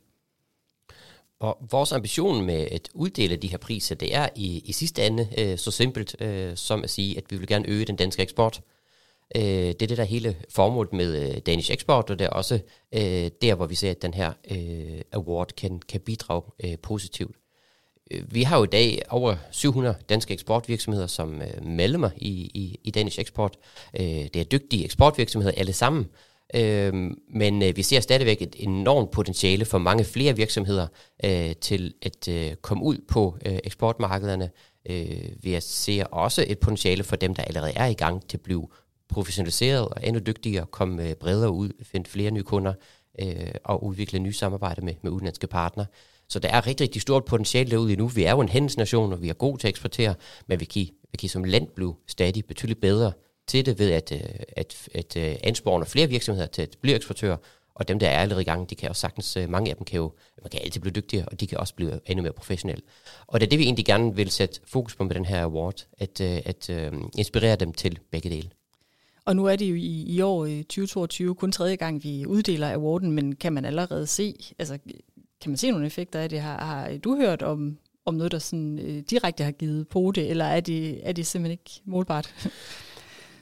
Og 1.39 1.57
vores 1.71 1.91
ambition 1.91 2.45
med 2.45 2.67
at 2.71 2.89
uddele 2.93 3.35
de 3.35 3.47
her 3.47 3.57
priser, 3.57 3.95
det 3.95 4.15
er 4.15 4.29
i, 4.35 4.59
i 4.65 4.71
sidste 4.71 5.05
ende 5.05 5.27
øh, 5.37 5.57
så 5.57 5.71
simpelt 5.71 6.21
øh, 6.21 6.55
som 6.55 6.83
at 6.83 6.89
sige, 6.89 7.17
at 7.17 7.23
vi 7.29 7.37
vil 7.37 7.47
gerne 7.47 7.69
øge 7.69 7.85
den 7.85 7.95
danske 7.95 8.21
eksport. 8.21 8.61
Øh, 8.63 8.76
Øh, 9.35 9.41
det 9.41 9.81
er 9.81 9.87
det 9.87 9.97
der 9.97 10.03
hele 10.03 10.35
formålet 10.49 10.93
med 10.93 11.29
øh, 11.29 11.37
Danish 11.37 11.71
Export, 11.71 12.09
og 12.09 12.19
det 12.19 12.25
er 12.25 12.29
også 12.29 12.59
øh, 12.95 13.31
der, 13.41 13.55
hvor 13.55 13.65
vi 13.65 13.75
ser, 13.75 13.91
at 13.91 14.01
den 14.01 14.13
her 14.13 14.33
øh, 14.51 15.01
award 15.11 15.47
kan, 15.57 15.79
kan 15.89 16.01
bidrage 16.01 16.41
øh, 16.63 16.77
positivt. 16.83 17.35
Øh, 18.11 18.33
vi 18.33 18.43
har 18.43 18.57
jo 18.57 18.63
i 18.63 18.67
dag 18.67 19.01
over 19.09 19.35
700 19.51 19.95
danske 20.09 20.33
eksportvirksomheder 20.33 21.07
som 21.07 21.41
øh, 21.41 21.65
medlemmer 21.65 22.09
i, 22.17 22.29
i, 22.53 22.79
i 22.83 22.91
Danish 22.91 23.19
Export. 23.19 23.57
Øh, 23.99 24.05
det 24.05 24.35
er 24.35 24.43
dygtige 24.43 24.83
eksportvirksomheder 24.83 25.53
alle 25.57 25.73
sammen, 25.73 26.05
øh, 26.53 26.93
men 27.29 27.61
øh, 27.63 27.75
vi 27.75 27.83
ser 27.83 27.99
stadigvæk 27.99 28.41
et 28.41 28.55
enormt 28.59 29.11
potentiale 29.11 29.65
for 29.65 29.77
mange 29.77 30.03
flere 30.03 30.35
virksomheder 30.35 30.87
øh, 31.23 31.55
til 31.55 31.93
at 32.01 32.27
øh, 32.27 32.55
komme 32.55 32.83
ud 32.83 32.97
på 33.07 33.37
øh, 33.45 33.59
eksportmarkederne. 33.63 34.49
Øh, 34.89 35.29
vi 35.41 35.57
ser 35.59 36.05
også 36.05 36.45
et 36.47 36.59
potentiale 36.59 37.03
for 37.03 37.15
dem, 37.15 37.33
der 37.33 37.43
allerede 37.43 37.73
er 37.75 37.85
i 37.85 37.93
gang 37.93 38.27
til 38.27 38.37
at 38.37 38.41
blive 38.41 38.67
professionaliseret 39.09 39.87
og 39.87 39.95
endnu 40.03 40.21
dygtigere, 40.25 40.65
komme 40.65 41.09
øh, 41.09 41.15
bredere 41.15 41.51
ud, 41.51 41.69
finde 41.83 42.09
flere 42.09 42.31
nye 42.31 42.43
kunder 42.43 42.73
øh, 43.21 43.51
og 43.63 43.83
udvikle 43.83 44.19
nye 44.19 44.33
samarbejder 44.33 44.81
med, 44.81 44.93
med 45.01 45.11
udenlandske 45.11 45.47
partnere. 45.47 45.87
Så 46.29 46.39
der 46.39 46.49
er 46.49 46.67
rigtig, 46.67 46.83
rigtig 46.83 47.01
stort 47.01 47.25
potentiale 47.25 47.71
derude 47.71 47.95
nu. 47.95 48.07
Vi 48.07 48.23
er 48.23 48.31
jo 48.31 48.41
en 48.41 48.49
handelsnation, 48.49 49.13
og 49.13 49.21
vi 49.21 49.29
er 49.29 49.33
gode 49.33 49.57
til 49.57 49.67
at 49.67 49.69
eksportere, 49.69 50.15
men 50.47 50.59
vi 50.59 50.65
kan, 50.65 50.87
vi 51.11 51.17
kan 51.19 51.29
som 51.29 51.43
land 51.43 51.67
blive 51.75 51.95
stadig 52.07 52.45
betydeligt 52.45 52.81
bedre 52.81 53.11
til 53.47 53.65
det 53.65 53.79
ved 53.79 53.91
at, 53.91 54.11
at, 54.11 54.49
at, 54.57 54.89
at 54.93 55.17
øh, 55.17 55.35
ansporne 55.43 55.85
flere 55.85 56.07
virksomheder 56.07 56.47
til 56.47 56.61
at 56.61 56.77
blive 56.81 56.95
eksportører, 56.95 57.37
og 57.75 57.87
dem, 57.87 57.99
der 57.99 58.07
er 58.07 58.19
allerede 58.19 58.41
i 58.41 58.45
gang, 58.45 58.69
de 58.69 58.75
kan 58.75 58.89
også 58.89 58.99
sagtens, 58.99 59.37
øh, 59.37 59.49
mange 59.49 59.69
af 59.69 59.75
dem 59.75 59.85
kan 59.85 59.97
jo, 59.97 60.13
man 60.43 60.49
kan 60.49 60.61
altid 60.63 60.81
blive 60.81 60.91
dygtigere, 60.91 61.25
og 61.25 61.39
de 61.39 61.47
kan 61.47 61.57
også 61.57 61.75
blive 61.75 61.99
endnu 62.05 62.23
mere 62.23 62.33
professionelle. 62.33 62.83
Og 63.27 63.39
det 63.39 63.45
er 63.45 63.49
det, 63.49 63.59
vi 63.59 63.63
egentlig 63.63 63.85
gerne 63.85 64.15
vil 64.15 64.31
sætte 64.31 64.59
fokus 64.65 64.95
på 64.95 65.03
med 65.03 65.15
den 65.15 65.25
her 65.25 65.43
award, 65.43 65.85
at, 65.97 66.21
at, 66.21 66.69
at 66.69 66.93
inspirere 67.17 67.55
dem 67.55 67.73
til 67.73 67.99
begge 68.11 68.29
dele. 68.29 68.49
Og 69.27 69.35
nu 69.35 69.45
er 69.45 69.55
det 69.55 69.69
jo 69.69 69.75
i, 69.75 70.03
i 70.07 70.21
år 70.21 70.45
øh, 70.45 70.63
2022 70.63 71.35
kun 71.35 71.51
tredje 71.51 71.75
gang, 71.75 72.03
vi 72.03 72.25
uddeler 72.25 72.73
awarden, 72.73 73.11
men 73.11 73.35
kan 73.35 73.53
man 73.53 73.65
allerede 73.65 74.07
se, 74.07 74.33
altså 74.59 74.77
kan 75.41 75.51
man 75.51 75.57
se 75.57 75.71
nogle 75.71 75.85
effekter 75.85 76.19
af 76.19 76.29
det? 76.29 76.39
Har, 76.39 76.65
har 76.65 76.97
du 77.03 77.15
hørt 77.15 77.41
om, 77.41 77.77
om 78.05 78.13
noget, 78.13 78.31
der 78.31 78.39
sådan, 78.39 78.79
øh, 78.79 79.03
direkte 79.09 79.43
har 79.43 79.51
givet 79.51 79.87
på 79.87 80.11
det, 80.15 80.29
eller 80.29 80.45
er 80.45 80.59
det, 80.59 81.07
er 81.07 81.11
det 81.11 81.27
simpelthen 81.27 81.51
ikke 81.51 81.81
målbart? 81.85 82.33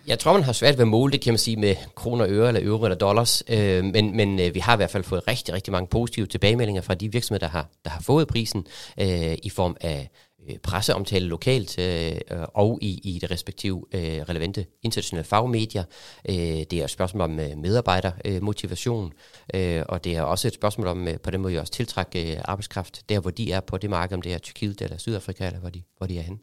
Jeg 0.08 0.20
tror, 0.20 0.34
man 0.34 0.44
har 0.44 0.54
svært 0.54 0.78
ved 0.78 0.82
at 0.82 0.88
måle 0.88 1.12
det, 1.12 1.22
kan 1.22 1.34
man 1.34 1.38
sige, 1.38 1.58
med 1.58 1.76
kroner, 1.96 2.26
øre 2.30 2.48
eller 2.48 2.62
euro 2.64 2.84
eller 2.84 2.98
dollars. 2.98 3.44
Øh, 3.50 3.84
men 3.84 4.18
men 4.18 4.40
øh, 4.40 4.56
vi 4.56 4.60
har 4.60 4.74
i 4.74 4.76
hvert 4.76 4.90
fald 4.90 5.04
fået 5.04 5.28
rigtig, 5.28 5.54
rigtig 5.54 5.72
mange 5.72 5.88
positive 5.88 6.26
tilbagemeldinger 6.26 6.82
fra 6.82 6.94
de 6.94 7.12
virksomheder, 7.12 7.48
der 7.48 7.52
har, 7.52 7.68
der 7.84 7.90
har 7.90 8.02
fået 8.02 8.28
prisen 8.28 8.68
øh, 9.00 9.38
i 9.44 9.50
form 9.50 9.78
af 9.82 10.10
Øh, 10.50 10.58
presseomtale 10.58 11.26
lokalt 11.26 11.80
øh, 11.80 12.12
øh, 12.32 12.38
og 12.54 12.80
i, 12.82 13.02
i 13.04 13.20
det 13.20 13.32
respektive 13.32 13.86
øh, 13.92 14.02
relevante 14.02 14.66
internationale 14.84 15.24
fagmedier. 15.24 15.84
Øh, 16.30 16.36
det 16.36 16.74
er 16.74 16.84
et 16.84 16.90
spørgsmål 16.90 17.22
om 17.22 17.40
øh, 17.40 17.58
medarbejdermotivation, 17.58 19.14
øh, 19.54 19.84
og 19.90 20.04
det 20.04 20.16
er 20.16 20.22
også 20.22 20.48
et 20.48 20.54
spørgsmål 20.54 20.88
om 20.88 21.08
øh, 21.08 21.20
på 21.20 21.32
den 21.32 21.42
måde 21.42 21.60
også 21.60 21.74
tiltrække 21.74 22.36
øh, 22.36 22.42
arbejdskraft 22.46 23.10
der, 23.10 23.20
hvor 23.20 23.32
de 23.32 23.52
er 23.52 23.60
på 23.60 23.78
det 23.78 23.90
marked, 23.90 24.14
om 24.14 24.22
det 24.22 24.34
er 24.34 24.38
Tyrkiet 24.38 24.82
eller 24.82 24.98
Sydafrika, 24.98 25.48
eller 25.48 25.60
hvor 25.60 25.70
de, 25.70 25.84
hvor 25.98 26.08
de 26.08 26.18
er 26.18 26.22
henne. 26.22 26.40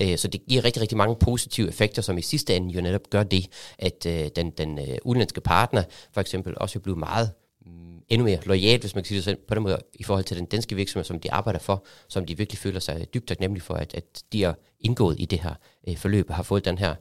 Øh, 0.00 0.18
så 0.18 0.28
det 0.28 0.40
giver 0.48 0.64
rigtig, 0.64 0.82
rigtig 0.82 0.98
mange 0.98 1.16
positive 1.16 1.68
effekter, 1.68 2.02
som 2.02 2.18
i 2.18 2.22
sidste 2.22 2.56
ende 2.56 2.74
jo 2.74 2.80
netop 2.80 3.10
gør 3.10 3.22
det, 3.22 3.46
at 3.78 4.06
øh, 4.06 4.28
den, 4.36 4.50
den 4.50 4.78
øh, 4.78 4.98
udenlandske 5.04 5.40
partner 5.40 5.82
for 6.12 6.20
eksempel 6.20 6.54
også 6.56 6.80
bliver 6.80 6.96
meget 6.96 7.30
Mm, 7.66 8.02
endnu 8.08 8.24
mere 8.24 8.38
lojalt, 8.46 8.82
hvis 8.82 8.94
man 8.94 9.04
kan 9.04 9.08
sige 9.08 9.16
det 9.16 9.24
sådan, 9.24 9.40
på 9.48 9.54
den 9.54 9.62
måde, 9.62 9.78
i 9.94 10.02
forhold 10.02 10.24
til 10.24 10.36
den 10.36 10.46
danske 10.46 10.76
virksomhed, 10.76 11.04
som 11.04 11.20
de 11.20 11.32
arbejder 11.32 11.60
for, 11.60 11.84
som 12.08 12.26
de 12.26 12.36
virkelig 12.36 12.58
føler 12.58 12.80
sig 12.80 13.06
dybt 13.14 13.28
taknemmelige 13.28 13.64
for, 13.64 13.74
at, 13.74 13.94
at 13.94 14.22
de 14.32 14.44
er 14.44 14.54
indgået 14.80 15.16
i 15.18 15.24
det 15.24 15.40
her 15.40 15.54
øh, 15.88 15.96
forløb, 15.96 16.30
og 16.30 16.36
har 16.36 16.42
fået 16.42 16.64
den 16.64 16.78
her 16.78 16.94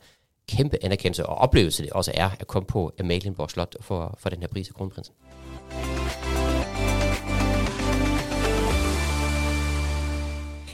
kæmpe 0.47 0.77
anerkendelse 0.83 1.25
og 1.25 1.35
oplevelse, 1.35 1.83
det 1.83 1.91
også 1.91 2.11
er 2.15 2.29
at 2.39 2.47
komme 2.47 2.67
på 2.67 2.91
Amalienborg 2.99 3.51
Slot 3.51 3.75
for, 3.81 4.17
for 4.19 4.29
den 4.29 4.39
her 4.39 4.47
pris 4.47 4.69
af 4.69 4.75
kronprinsen. 4.75 5.15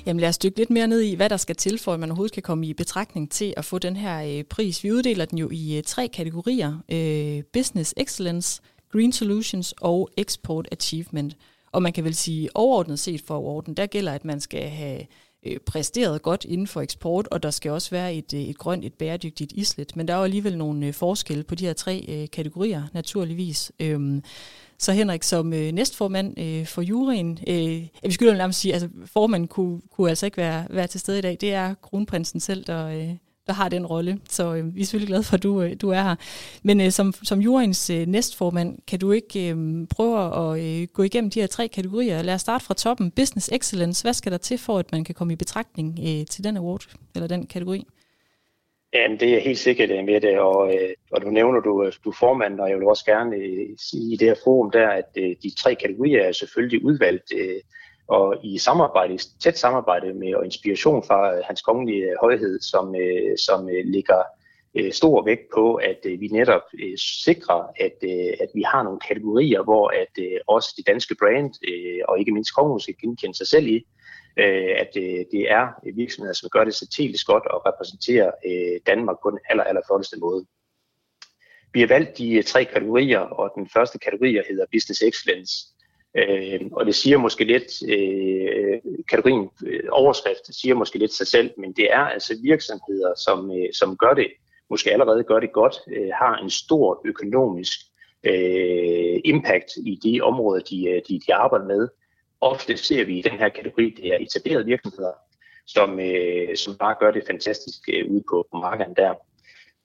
Jamen 0.05 0.19
lad 0.19 0.29
os 0.29 0.38
dykke 0.38 0.58
lidt 0.58 0.69
mere 0.69 0.88
ned 0.88 1.01
i, 1.01 1.15
hvad 1.15 1.29
der 1.29 1.38
skal 1.38 1.55
til, 1.55 1.79
for 1.79 1.93
at 1.93 2.00
man 2.00 2.10
overhovedet 2.10 2.34
kan 2.34 2.43
komme 2.43 2.67
i 2.67 2.74
betragtning 2.74 3.31
til 3.31 3.53
at 3.58 3.65
få 3.65 3.79
den 3.79 3.96
her 3.96 4.38
øh, 4.39 4.43
pris. 4.43 4.84
Vi 4.84 4.91
uddeler 4.91 5.25
den 5.25 5.38
jo 5.38 5.50
i 5.51 5.77
øh, 5.77 5.84
tre 5.84 6.08
kategorier. 6.08 6.77
Øh, 6.89 7.43
business 7.53 7.93
Excellence, 7.98 8.62
Green 8.91 9.12
Solutions 9.12 9.74
og 9.81 10.10
Export 10.17 10.67
Achievement. 10.72 11.38
Og 11.72 11.81
man 11.81 11.93
kan 11.93 12.03
vel 12.03 12.15
sige 12.15 12.50
overordnet 12.55 13.00
set 13.00 13.22
for 13.22 13.39
orden, 13.39 13.74
der 13.74 13.86
gælder, 13.86 14.12
at 14.12 14.25
man 14.25 14.39
skal 14.39 14.69
have 14.69 15.05
øh, 15.46 15.58
præsteret 15.60 16.22
godt 16.22 16.46
inden 16.46 16.67
for 16.67 16.81
eksport, 16.81 17.27
og 17.27 17.43
der 17.43 17.50
skal 17.50 17.72
også 17.72 17.89
være 17.91 18.15
et, 18.15 18.34
øh, 18.34 18.41
et 18.41 18.58
grønt, 18.58 18.86
et 18.86 18.93
bæredygtigt 18.93 19.51
islet. 19.51 19.96
Men 19.96 20.08
der 20.08 20.13
er 20.13 20.17
jo 20.17 20.24
alligevel 20.24 20.58
nogle 20.58 20.88
øh, 20.88 20.93
forskelle 20.93 21.43
på 21.43 21.55
de 21.55 21.65
her 21.65 21.74
tre 21.74 22.05
øh, 22.08 22.29
kategorier, 22.29 22.84
naturligvis. 22.93 23.72
Øhm, 23.79 24.24
så 24.77 24.91
Henrik, 24.91 25.24
som 25.24 25.53
øh, 25.53 25.72
næstformand 25.72 26.39
øh, 26.39 26.65
for 26.65 26.81
juryen, 26.81 27.39
øh, 27.48 27.88
vi 28.03 28.12
skylder 28.12 28.38
nærmest 28.38 28.60
sige, 28.60 28.74
altså 28.74 28.89
formanden 29.05 29.48
kunne, 29.48 29.81
kunne 29.91 30.10
altså 30.10 30.25
ikke 30.25 30.38
være, 30.38 30.67
være 30.69 30.88
til 30.88 31.00
stede 31.00 31.19
i 31.19 31.22
dag. 31.22 31.38
Det 31.41 31.53
er 31.53 31.74
kronprinsen 31.74 32.39
selv, 32.39 32.63
der, 32.63 32.88
øh, 32.88 33.15
der 33.50 33.56
har 33.56 33.70
den 33.70 33.86
rolle. 33.86 34.20
Så 34.29 34.56
øh, 34.56 34.75
vi 34.75 34.82
er 34.82 34.86
selvfølgelig 34.86 35.08
glade 35.08 35.24
for, 35.24 35.34
at 35.34 35.44
du, 35.44 35.62
øh, 35.62 35.75
du 35.82 35.89
er 35.89 36.01
her. 36.01 36.15
Men 36.63 36.82
øh, 36.82 36.91
som, 36.91 37.13
som 37.24 37.39
jurens 37.39 37.89
øh, 37.89 38.08
næstformand, 38.08 38.77
kan 38.88 39.00
du 39.00 39.12
ikke 39.12 39.50
øh, 39.50 39.88
prøve 39.96 40.15
at 40.41 40.50
øh, 40.65 40.88
gå 40.94 41.03
igennem 41.03 41.29
de 41.29 41.39
her 41.39 41.48
tre 41.48 41.68
kategorier? 41.68 42.22
Lad 42.22 42.34
os 42.34 42.41
starte 42.41 42.65
fra 42.65 42.74
toppen. 42.74 43.12
Business 43.12 43.50
Excellence. 43.51 44.03
Hvad 44.03 44.13
skal 44.13 44.32
der 44.32 44.38
til 44.38 44.58
for, 44.58 44.77
at 44.79 44.91
man 44.91 45.03
kan 45.03 45.15
komme 45.15 45.34
i 45.34 45.36
betragtning 45.36 46.00
øh, 46.00 46.25
til 46.25 46.44
den 46.44 46.58
award, 46.58 46.84
eller 47.15 47.27
den 47.27 47.46
kategori? 47.46 47.86
Jamen, 48.94 49.20
det 49.20 49.36
er 49.36 49.39
helt 49.39 49.60
sikkert 49.60 49.91
øh, 49.91 50.06
med 50.06 50.22
det, 50.22 50.39
og, 50.39 50.75
øh, 50.75 50.94
og 51.12 51.22
du 51.22 51.29
nævner, 51.29 51.60
du, 51.60 51.84
øh, 51.84 51.94
du 52.06 52.12
formand, 52.20 52.60
og 52.60 52.70
jeg 52.70 52.77
vil 52.77 52.88
også 52.88 53.06
gerne 53.06 53.36
øh, 53.36 53.68
sige 53.89 54.13
i 54.13 54.18
det 54.18 54.27
her 54.27 54.36
forum 54.44 54.72
der, 54.72 54.88
at 54.88 55.15
de 55.15 55.51
tre 55.58 55.75
kategorier 55.75 56.24
er 56.24 56.32
selvfølgelig 56.32 56.86
udvalgt, 56.86 57.34
og 58.09 58.37
i 58.43 58.57
samarbejde, 58.57 59.17
tæt 59.43 59.57
samarbejde 59.57 60.13
med 60.13 60.35
og 60.35 60.45
inspiration 60.45 61.03
fra 61.03 61.35
øh, 61.35 61.43
hans 61.45 61.61
kongelige 61.61 62.03
øh, 62.03 62.15
højhed, 62.21 62.59
som, 62.61 62.95
øh, 62.95 63.37
som 63.37 63.67
ligger 63.85 64.23
stor 64.91 65.23
vægt 65.25 65.47
på, 65.53 65.75
at 65.75 65.99
vi 66.03 66.27
netop 66.27 66.61
sikrer, 67.25 67.61
at, 67.79 67.97
at 68.43 68.49
vi 68.55 68.61
har 68.61 68.83
nogle 68.83 68.99
kategorier, 68.99 69.63
hvor 69.63 69.87
at 69.87 70.41
også 70.47 70.73
det 70.77 70.87
danske 70.87 71.15
brand 71.19 71.53
og 72.07 72.19
ikke 72.19 72.31
mindst 72.31 72.55
kongehuset, 72.55 72.99
kan 72.99 73.09
genkende 73.09 73.37
sig 73.37 73.47
selv 73.47 73.67
i, 73.67 73.85
at 74.81 74.91
det 75.33 75.51
er 75.51 75.95
virksomheder, 75.95 76.33
som 76.33 76.49
gør 76.49 76.63
det 76.63 76.75
strategisk 76.75 77.27
godt 77.27 77.45
og 77.45 77.65
repræsenterer 77.65 78.31
Danmark 78.87 79.17
på 79.23 79.29
den 79.29 79.39
aller, 79.49 79.63
aller 79.63 79.81
flotteste 79.87 80.19
måde. 80.19 80.45
Vi 81.73 81.79
har 81.79 81.87
valgt 81.87 82.17
de 82.17 82.41
tre 82.41 82.65
kategorier, 82.65 83.19
og 83.19 83.51
den 83.55 83.69
første 83.73 83.99
kategori 83.99 84.31
hedder 84.49 84.65
Business 84.71 85.01
Excellence. 85.01 85.53
Øh, 86.17 86.59
og 86.71 86.85
det 86.85 86.95
siger 86.95 87.17
måske 87.17 87.43
lidt, 87.43 87.89
øh, 87.89 88.79
kategorien 89.09 89.49
øh, 89.65 89.83
overskrift 89.91 90.55
siger 90.55 90.75
måske 90.75 90.99
lidt 90.99 91.13
sig 91.13 91.27
selv, 91.27 91.51
men 91.57 91.73
det 91.73 91.93
er 91.93 91.99
altså 91.99 92.37
virksomheder, 92.43 93.13
som, 93.25 93.51
øh, 93.51 93.73
som 93.73 93.97
gør 93.97 94.13
det, 94.13 94.27
måske 94.69 94.91
allerede 94.91 95.23
gør 95.23 95.39
det 95.39 95.51
godt, 95.51 95.75
øh, 95.87 96.09
har 96.13 96.37
en 96.37 96.49
stor 96.49 97.01
økonomisk 97.05 97.79
øh, 98.23 99.19
impact 99.25 99.69
i 99.85 99.99
de 100.03 100.21
områder, 100.21 100.61
de, 100.61 100.89
øh, 100.89 101.01
de, 101.09 101.19
de 101.27 101.33
arbejder 101.33 101.65
med, 101.65 101.87
ofte 102.41 102.77
ser 102.77 103.05
vi 103.05 103.19
i 103.19 103.21
den 103.21 103.39
her 103.39 103.49
kategori, 103.49 103.89
det 103.97 104.07
er 104.07 104.17
etablerede 104.17 104.65
virksomheder, 104.65 105.13
som, 105.67 105.99
øh, 105.99 106.55
som 106.55 106.77
bare 106.77 106.95
gør 106.99 107.11
det 107.11 107.23
fantastisk 107.27 107.89
øh, 107.93 108.11
ude 108.11 108.23
på, 108.29 108.47
på 108.51 108.57
markedet 108.57 108.97
der. 108.97 109.13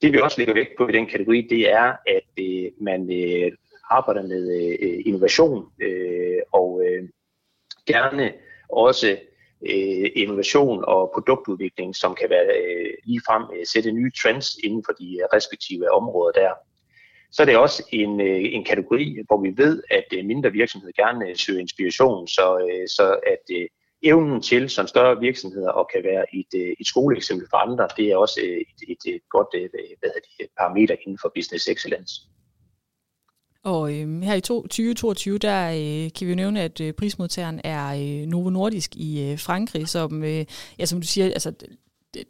Det 0.02 0.12
vi 0.12 0.20
også 0.20 0.38
lægger 0.38 0.54
vægt 0.54 0.76
på 0.78 0.88
i 0.88 0.92
den 0.92 1.06
kategori, 1.06 1.46
det 1.50 1.72
er, 1.72 1.92
at 2.06 2.30
øh, 2.38 2.70
man 2.80 3.00
øh, 3.12 3.52
arbejder 3.90 4.22
med 4.22 4.78
øh, 4.80 5.00
innovation 5.06 5.66
øh, 5.82 6.38
og 6.52 6.82
øh, 6.86 7.08
gerne 7.86 8.32
også 8.68 9.10
øh, 9.70 10.10
innovation 10.14 10.84
og 10.84 11.10
produktudvikling, 11.14 11.96
som 11.96 12.14
kan 12.14 12.30
være 12.30 12.46
øh, 12.46 12.94
ligefrem 13.04 13.42
øh, 13.56 13.66
sætte 13.66 13.92
nye 13.92 14.12
trends 14.22 14.56
inden 14.64 14.82
for 14.86 14.92
de 14.92 15.18
øh, 15.20 15.26
respektive 15.32 15.90
områder 15.90 16.32
der 16.32 16.50
så 17.34 17.42
er 17.42 17.46
det 17.46 17.56
også 17.56 17.88
en, 17.92 18.20
øh, 18.20 18.40
en 18.56 18.64
kategori, 18.64 19.18
hvor 19.26 19.42
vi 19.42 19.52
ved, 19.56 19.82
at 19.90 20.04
øh, 20.16 20.24
mindre 20.24 20.52
virksomheder 20.52 20.92
gerne 21.02 21.28
øh, 21.28 21.36
søger 21.36 21.60
inspiration, 21.60 22.28
så, 22.28 22.46
øh, 22.58 22.88
så 22.88 23.20
at 23.26 23.44
øh, 23.56 23.66
evnen 24.02 24.42
til 24.42 24.70
som 24.70 24.86
større 24.86 25.20
virksomheder 25.20 25.70
og 25.70 25.88
kan 25.94 26.04
være 26.04 26.24
et, 26.34 26.76
et 26.80 26.86
skoleeksempel 26.86 27.46
for 27.50 27.56
andre, 27.56 27.88
det 27.96 28.06
er 28.10 28.16
også 28.16 28.40
et, 28.42 28.90
et, 28.92 29.14
et 29.14 29.22
godt 29.30 29.48
hvad 30.00 30.10
det, 30.38 30.48
parameter 30.58 30.96
inden 31.02 31.18
for 31.22 31.32
business 31.34 31.68
excellence. 31.68 32.12
Og 33.64 33.94
øh, 33.94 34.22
her 34.22 34.34
i 34.34 34.40
2022, 34.40 35.38
der 35.38 35.70
øh, 35.70 36.12
kan 36.12 36.28
vi 36.28 36.34
nævne, 36.34 36.60
at 36.60 36.80
øh, 36.80 36.92
prismodtageren 36.92 37.60
er 37.64 37.86
øh, 37.86 38.26
Novo 38.26 38.50
Nordisk 38.50 38.96
i 38.96 39.30
øh, 39.30 39.38
Frankrig, 39.38 39.88
som, 39.88 40.24
øh, 40.24 40.44
ja, 40.78 40.86
som 40.86 41.00
du 41.00 41.06
siger, 41.06 41.26
altså, 41.26 41.52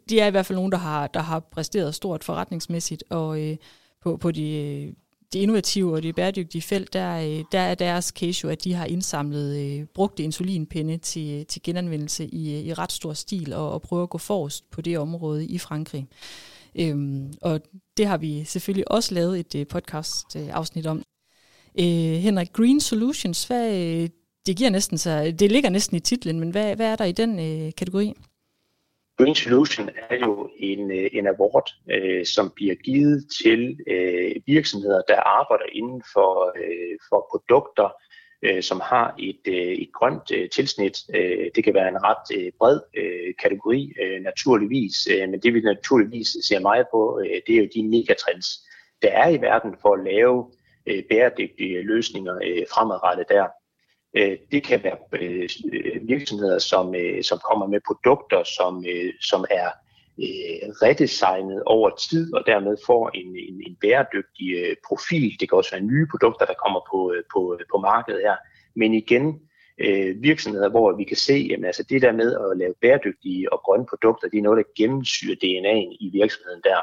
de 0.09 0.19
er 0.19 0.27
i 0.27 0.31
hvert 0.31 0.45
fald 0.45 0.57
nogen, 0.57 0.71
der 0.71 0.77
har, 0.77 1.07
der 1.07 1.19
har 1.19 1.39
præsteret 1.39 1.95
stort 1.95 2.23
forretningsmæssigt, 2.23 3.03
og 3.09 3.41
øh, 3.41 3.57
på, 4.03 4.17
på 4.17 4.31
de, 4.31 4.51
øh, 4.51 4.93
de 5.33 5.39
innovative 5.39 5.93
og 5.93 6.03
de 6.03 6.13
bæredygtige 6.13 6.61
felt, 6.61 6.93
der, 6.93 7.17
øh, 7.17 7.43
der 7.51 7.59
er 7.59 7.75
deres 7.75 8.05
case 8.05 8.41
jo, 8.43 8.49
at 8.49 8.63
de 8.63 8.73
har 8.73 8.85
indsamlet 8.85 9.57
øh, 9.57 9.85
brugte 9.85 10.23
insulinpinde 10.23 10.97
til, 10.97 11.45
til 11.45 11.63
genanvendelse 11.63 12.25
i, 12.25 12.55
øh, 12.55 12.65
i 12.65 12.73
ret 12.73 12.91
stor 12.91 13.13
stil 13.13 13.53
og, 13.53 13.71
og 13.71 13.81
prøver 13.81 14.03
at 14.03 14.09
gå 14.09 14.17
forrest 14.17 14.71
på 14.71 14.81
det 14.81 14.97
område 14.99 15.45
i 15.45 15.57
Frankrig. 15.57 16.07
Øhm, 16.75 17.33
og 17.41 17.61
det 17.97 18.07
har 18.07 18.17
vi 18.17 18.43
selvfølgelig 18.43 18.91
også 18.91 19.13
lavet 19.13 19.39
et 19.39 19.55
øh, 19.55 19.67
podcast 19.67 20.35
øh, 20.35 20.47
afsnit 20.51 20.87
om. 20.87 21.03
Øh, 21.79 22.15
Henrik, 22.25 22.53
Green 22.53 22.79
Solutions, 22.79 23.47
hvad, 23.47 23.67
øh, 23.69 24.09
det, 24.45 24.57
giver 24.57 24.69
næsten 24.69 24.97
så, 24.97 25.35
det 25.39 25.51
ligger 25.51 25.69
næsten 25.69 25.97
i 25.97 25.99
titlen, 25.99 26.39
men 26.39 26.51
hvad, 26.51 26.75
hvad 26.75 26.91
er 26.91 26.95
der 26.95 27.05
i 27.05 27.11
den 27.11 27.39
øh, 27.39 27.71
kategori? 27.77 28.13
Green 29.17 29.35
Solution 29.35 29.89
er 30.09 30.15
jo 30.15 30.49
en, 30.57 30.91
øh, 30.91 31.09
en 31.13 31.27
award, 31.27 31.69
øh, 31.91 32.25
som 32.25 32.51
bliver 32.55 32.75
givet 32.75 33.25
til 33.41 33.79
øh, 33.87 34.35
virksomheder, 34.45 35.01
der 35.07 35.19
arbejder 35.19 35.65
inden 35.73 36.03
for, 36.13 36.57
øh, 36.57 36.97
for 37.09 37.27
produkter, 37.31 37.89
øh, 38.43 38.63
som 38.63 38.79
har 38.79 39.15
et, 39.19 39.41
øh, 39.47 39.73
et 39.83 39.89
grønt 39.93 40.31
øh, 40.33 40.49
tilsnit. 40.49 40.97
Øh, 41.15 41.45
det 41.55 41.63
kan 41.63 41.73
være 41.73 41.89
en 41.89 42.03
ret 42.03 42.37
øh, 42.37 42.51
bred 42.59 42.79
øh, 42.97 43.33
kategori, 43.41 43.93
øh, 44.01 44.21
naturligvis, 44.21 45.07
øh, 45.11 45.29
men 45.29 45.39
det 45.39 45.53
vi 45.53 45.59
naturligvis 45.59 46.27
ser 46.47 46.59
meget 46.59 46.85
på, 46.91 47.19
øh, 47.23 47.41
det 47.47 47.55
er 47.55 47.59
jo 47.59 47.67
de 47.75 47.87
megatrends, 47.87 48.47
der 49.01 49.09
er 49.09 49.29
i 49.29 49.41
verden 49.41 49.75
for 49.81 49.93
at 49.93 50.03
lave 50.03 50.51
øh, 50.87 51.03
bæredygtige 51.09 51.81
løsninger 51.81 52.35
øh, 52.43 52.65
fremadrettet 52.73 53.25
der. 53.29 53.47
Øh, 54.17 54.37
det 54.51 54.63
kan 54.63 54.83
være 54.83 54.97
øh, 55.21 55.49
virksomheder, 56.07 56.59
som, 56.59 56.95
øh, 56.95 57.23
som 57.23 57.39
kommer 57.49 57.67
med 57.67 57.79
produkter, 57.87 58.43
som, 58.43 58.85
øh, 58.87 59.13
som 59.21 59.45
er 59.51 59.69
øh, 60.25 60.65
redesignet 60.83 61.63
over 61.65 61.89
tid 61.89 62.33
og 62.33 62.43
dermed 62.45 62.77
får 62.85 63.09
en, 63.13 63.27
en, 63.27 63.63
en 63.67 63.75
bæredygtig 63.81 64.47
øh, 64.55 64.75
profil. 64.87 65.35
Det 65.39 65.49
kan 65.49 65.57
også 65.57 65.71
være 65.71 65.89
nye 65.91 66.07
produkter, 66.11 66.45
der 66.45 66.61
kommer 66.63 66.81
på, 66.91 67.15
på, 67.33 67.59
på 67.71 67.77
markedet 67.77 68.21
her. 68.21 68.35
Men 68.75 68.93
igen, 68.93 69.39
virksomheder, 70.21 70.69
hvor 70.69 70.97
vi 70.97 71.03
kan 71.03 71.17
se, 71.17 71.49
at 71.53 71.65
altså 71.65 71.83
det 71.83 72.01
der 72.01 72.11
med 72.11 72.35
at 72.35 72.57
lave 72.57 72.73
bæredygtige 72.81 73.53
og 73.53 73.61
grønne 73.65 73.85
produkter, 73.85 74.27
det 74.29 74.37
er 74.37 74.41
noget, 74.41 74.57
der 74.57 74.73
gennemsyrer 74.77 75.35
DNA'en 75.43 75.97
i 76.05 76.09
virksomheden 76.13 76.61
der. 76.63 76.79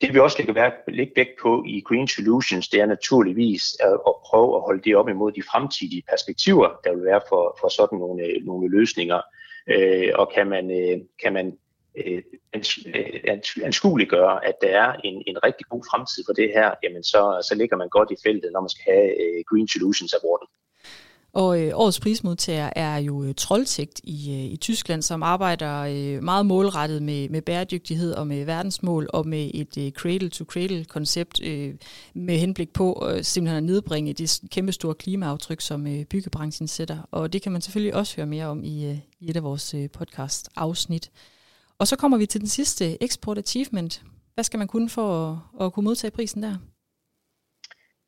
Det 0.00 0.14
vi 0.14 0.18
også 0.18 0.36
lægger 0.38 0.90
lægge 0.90 1.12
vægt 1.16 1.40
på 1.42 1.64
i 1.66 1.80
Green 1.80 2.08
Solutions, 2.08 2.68
det 2.68 2.80
er 2.80 2.86
naturligvis 2.86 3.76
at, 3.80 3.92
at 3.92 4.14
prøve 4.24 4.56
at 4.56 4.62
holde 4.62 4.82
det 4.82 4.96
op 4.96 5.08
imod 5.08 5.32
de 5.32 5.42
fremtidige 5.52 6.02
perspektiver, 6.10 6.68
der 6.84 6.94
vil 6.94 7.04
være 7.04 7.20
for, 7.28 7.56
for 7.60 7.68
sådan 7.68 7.98
nogle, 7.98 8.24
øh, 8.24 8.46
nogle 8.46 8.70
løsninger. 8.70 9.20
Øh, 9.68 10.10
og 10.14 10.32
kan 10.34 10.46
man, 10.46 10.70
øh, 10.80 10.98
kan 11.22 11.32
man 11.32 11.58
øh, 11.96 12.22
øh 12.54 12.62
anskueliggøre, 13.64 14.44
at 14.44 14.54
der 14.62 14.68
er 14.68 14.92
en, 15.04 15.22
en 15.26 15.44
rigtig 15.44 15.66
god 15.66 15.82
fremtid 15.90 16.22
for 16.26 16.32
det 16.32 16.48
her, 16.56 16.74
jamen 16.82 17.02
så, 17.02 17.46
så 17.48 17.54
ligger 17.54 17.76
man 17.76 17.88
godt 17.88 18.10
i 18.10 18.22
feltet, 18.24 18.52
når 18.52 18.60
man 18.60 18.68
skal 18.68 18.94
have 18.94 19.10
øh, 19.22 19.44
Green 19.50 19.68
Solutions 19.68 20.14
Award. 20.14 20.48
Og 21.38 21.60
øh, 21.60 21.70
årets 21.74 22.00
prismodtager 22.00 22.70
er 22.76 22.96
jo 22.96 23.24
øh, 23.24 23.34
Trolltægt 23.34 24.00
i, 24.04 24.32
øh, 24.32 24.52
i 24.52 24.56
Tyskland, 24.56 25.02
som 25.02 25.22
arbejder 25.22 25.78
øh, 25.80 26.22
meget 26.22 26.46
målrettet 26.46 27.02
med, 27.02 27.28
med 27.28 27.42
bæredygtighed 27.42 28.12
og 28.12 28.26
med 28.26 28.44
verdensmål 28.44 29.08
og 29.12 29.28
med 29.28 29.50
et 29.54 29.78
øh, 29.78 29.92
cradle-to-cradle-koncept 29.92 31.42
øh, 31.42 31.74
med 32.14 32.38
henblik 32.38 32.72
på 32.72 33.08
øh, 33.10 33.24
simpelthen 33.24 33.56
at 33.56 33.64
nedbringe 33.64 34.12
det 34.12 34.40
kæmpestore 34.50 34.94
klimaaftryk, 34.94 35.60
som 35.60 35.86
øh, 35.86 36.04
byggebranchen 36.04 36.68
sætter. 36.68 36.98
Og 37.10 37.32
det 37.32 37.42
kan 37.42 37.52
man 37.52 37.62
selvfølgelig 37.62 37.94
også 37.94 38.16
høre 38.16 38.26
mere 38.26 38.46
om 38.46 38.64
i, 38.64 38.86
øh, 38.90 38.98
i 39.20 39.30
et 39.30 39.36
af 39.36 39.42
vores 39.42 39.74
øh, 39.74 39.90
podcast-afsnit. 39.90 41.10
Og 41.78 41.88
så 41.88 41.96
kommer 41.96 42.18
vi 42.18 42.26
til 42.26 42.40
den 42.40 42.48
sidste 42.48 43.04
Export 43.04 43.38
Achievement. 43.38 44.02
Hvad 44.34 44.44
skal 44.44 44.58
man 44.58 44.68
kunne 44.68 44.88
for 44.88 45.30
at, 45.30 45.66
at 45.66 45.72
kunne 45.72 45.84
modtage 45.84 46.10
prisen 46.10 46.42
der? 46.42 46.56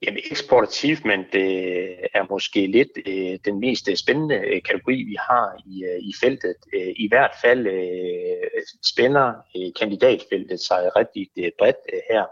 Jamen, 0.03 0.23
export 0.31 0.69
achievement 0.69 1.35
øh, 1.35 1.97
er 2.15 2.27
måske 2.31 2.67
lidt 2.67 2.89
øh, 3.07 3.39
den 3.45 3.61
mest 3.61 3.89
øh, 3.89 3.97
spændende 3.97 4.35
øh, 4.35 4.63
kategori, 4.63 5.03
vi 5.03 5.17
har 5.29 5.63
i, 5.67 5.85
øh, 5.85 5.99
i 6.01 6.13
feltet. 6.21 6.57
Øh, 6.75 6.93
I 6.97 7.09
hvert 7.09 7.31
fald 7.43 7.67
øh, 7.67 8.63
spænder 8.93 9.35
øh, 9.57 9.73
kandidatfeltet 9.81 10.61
sig 10.61 10.91
rigtig 10.97 11.31
øh, 11.39 11.51
bredt 11.59 11.77
øh, 11.93 12.01
her. 12.11 12.25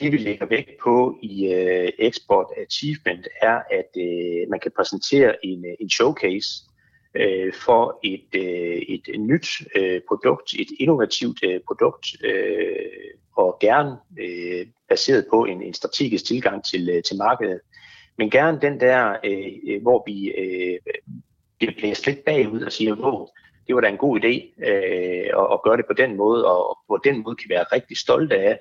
Det 0.00 0.12
vi 0.12 0.16
lægger 0.16 0.46
vægt 0.46 0.70
på 0.82 1.18
i 1.22 1.52
øh, 1.52 1.88
export 1.98 2.46
achievement 2.56 3.28
er, 3.42 3.62
at 3.70 3.90
øh, 3.96 4.50
man 4.50 4.60
kan 4.60 4.72
præsentere 4.76 5.46
en, 5.46 5.64
øh, 5.66 5.74
en 5.80 5.90
showcase 5.90 6.48
øh, 7.14 7.52
for 7.52 8.00
et, 8.04 8.28
øh, 8.34 8.82
et 8.88 9.20
nyt 9.20 9.48
øh, 9.76 10.00
produkt, 10.08 10.54
et 10.54 10.68
innovativt 10.80 11.38
øh, 11.44 11.60
produkt, 11.66 12.06
øh, 12.24 13.12
og 13.36 13.58
gerne 13.60 13.96
øh, 14.20 14.66
baseret 14.88 15.26
på 15.30 15.44
en, 15.44 15.62
en 15.62 15.74
strategisk 15.74 16.24
tilgang 16.24 16.64
til, 16.64 16.90
øh, 16.90 17.02
til 17.02 17.16
markedet. 17.16 17.60
Men 18.18 18.30
gerne 18.30 18.60
den 18.60 18.80
der, 18.80 19.16
øh, 19.24 19.52
øh 19.68 19.82
hvor 19.82 20.02
vi 20.06 20.28
øh, 20.28 20.78
bliver 21.58 21.72
blæst 21.78 22.06
lidt 22.06 22.24
bagud 22.24 22.62
og 22.62 22.72
siger, 22.72 22.94
hvor 22.94 23.34
det 23.66 23.74
var 23.74 23.80
da 23.80 23.88
en 23.88 23.96
god 23.96 24.20
idé 24.20 24.64
øh, 24.70 25.26
at, 25.40 25.46
at 25.52 25.62
gøre 25.64 25.76
det 25.76 25.86
på 25.86 25.92
den 25.92 26.16
måde, 26.16 26.46
og 26.46 26.78
på 26.88 27.00
den 27.04 27.22
måde 27.22 27.36
kan 27.36 27.50
være 27.50 27.64
rigtig 27.72 27.96
stolte 27.96 28.36
af, 28.36 28.58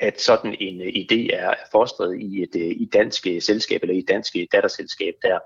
at 0.00 0.20
sådan 0.20 0.56
en 0.60 0.80
øh, 0.80 0.86
idé 0.86 1.36
er 1.36 1.54
fostret 1.72 2.20
i 2.20 2.42
et 2.42 2.56
øh, 2.56 2.70
i 2.70 2.88
dansk 2.92 3.26
selskab 3.40 3.82
eller 3.82 3.94
i 3.94 3.98
et 3.98 4.08
dansk 4.08 4.36
datterselskab 4.52 5.14
der. 5.22 5.38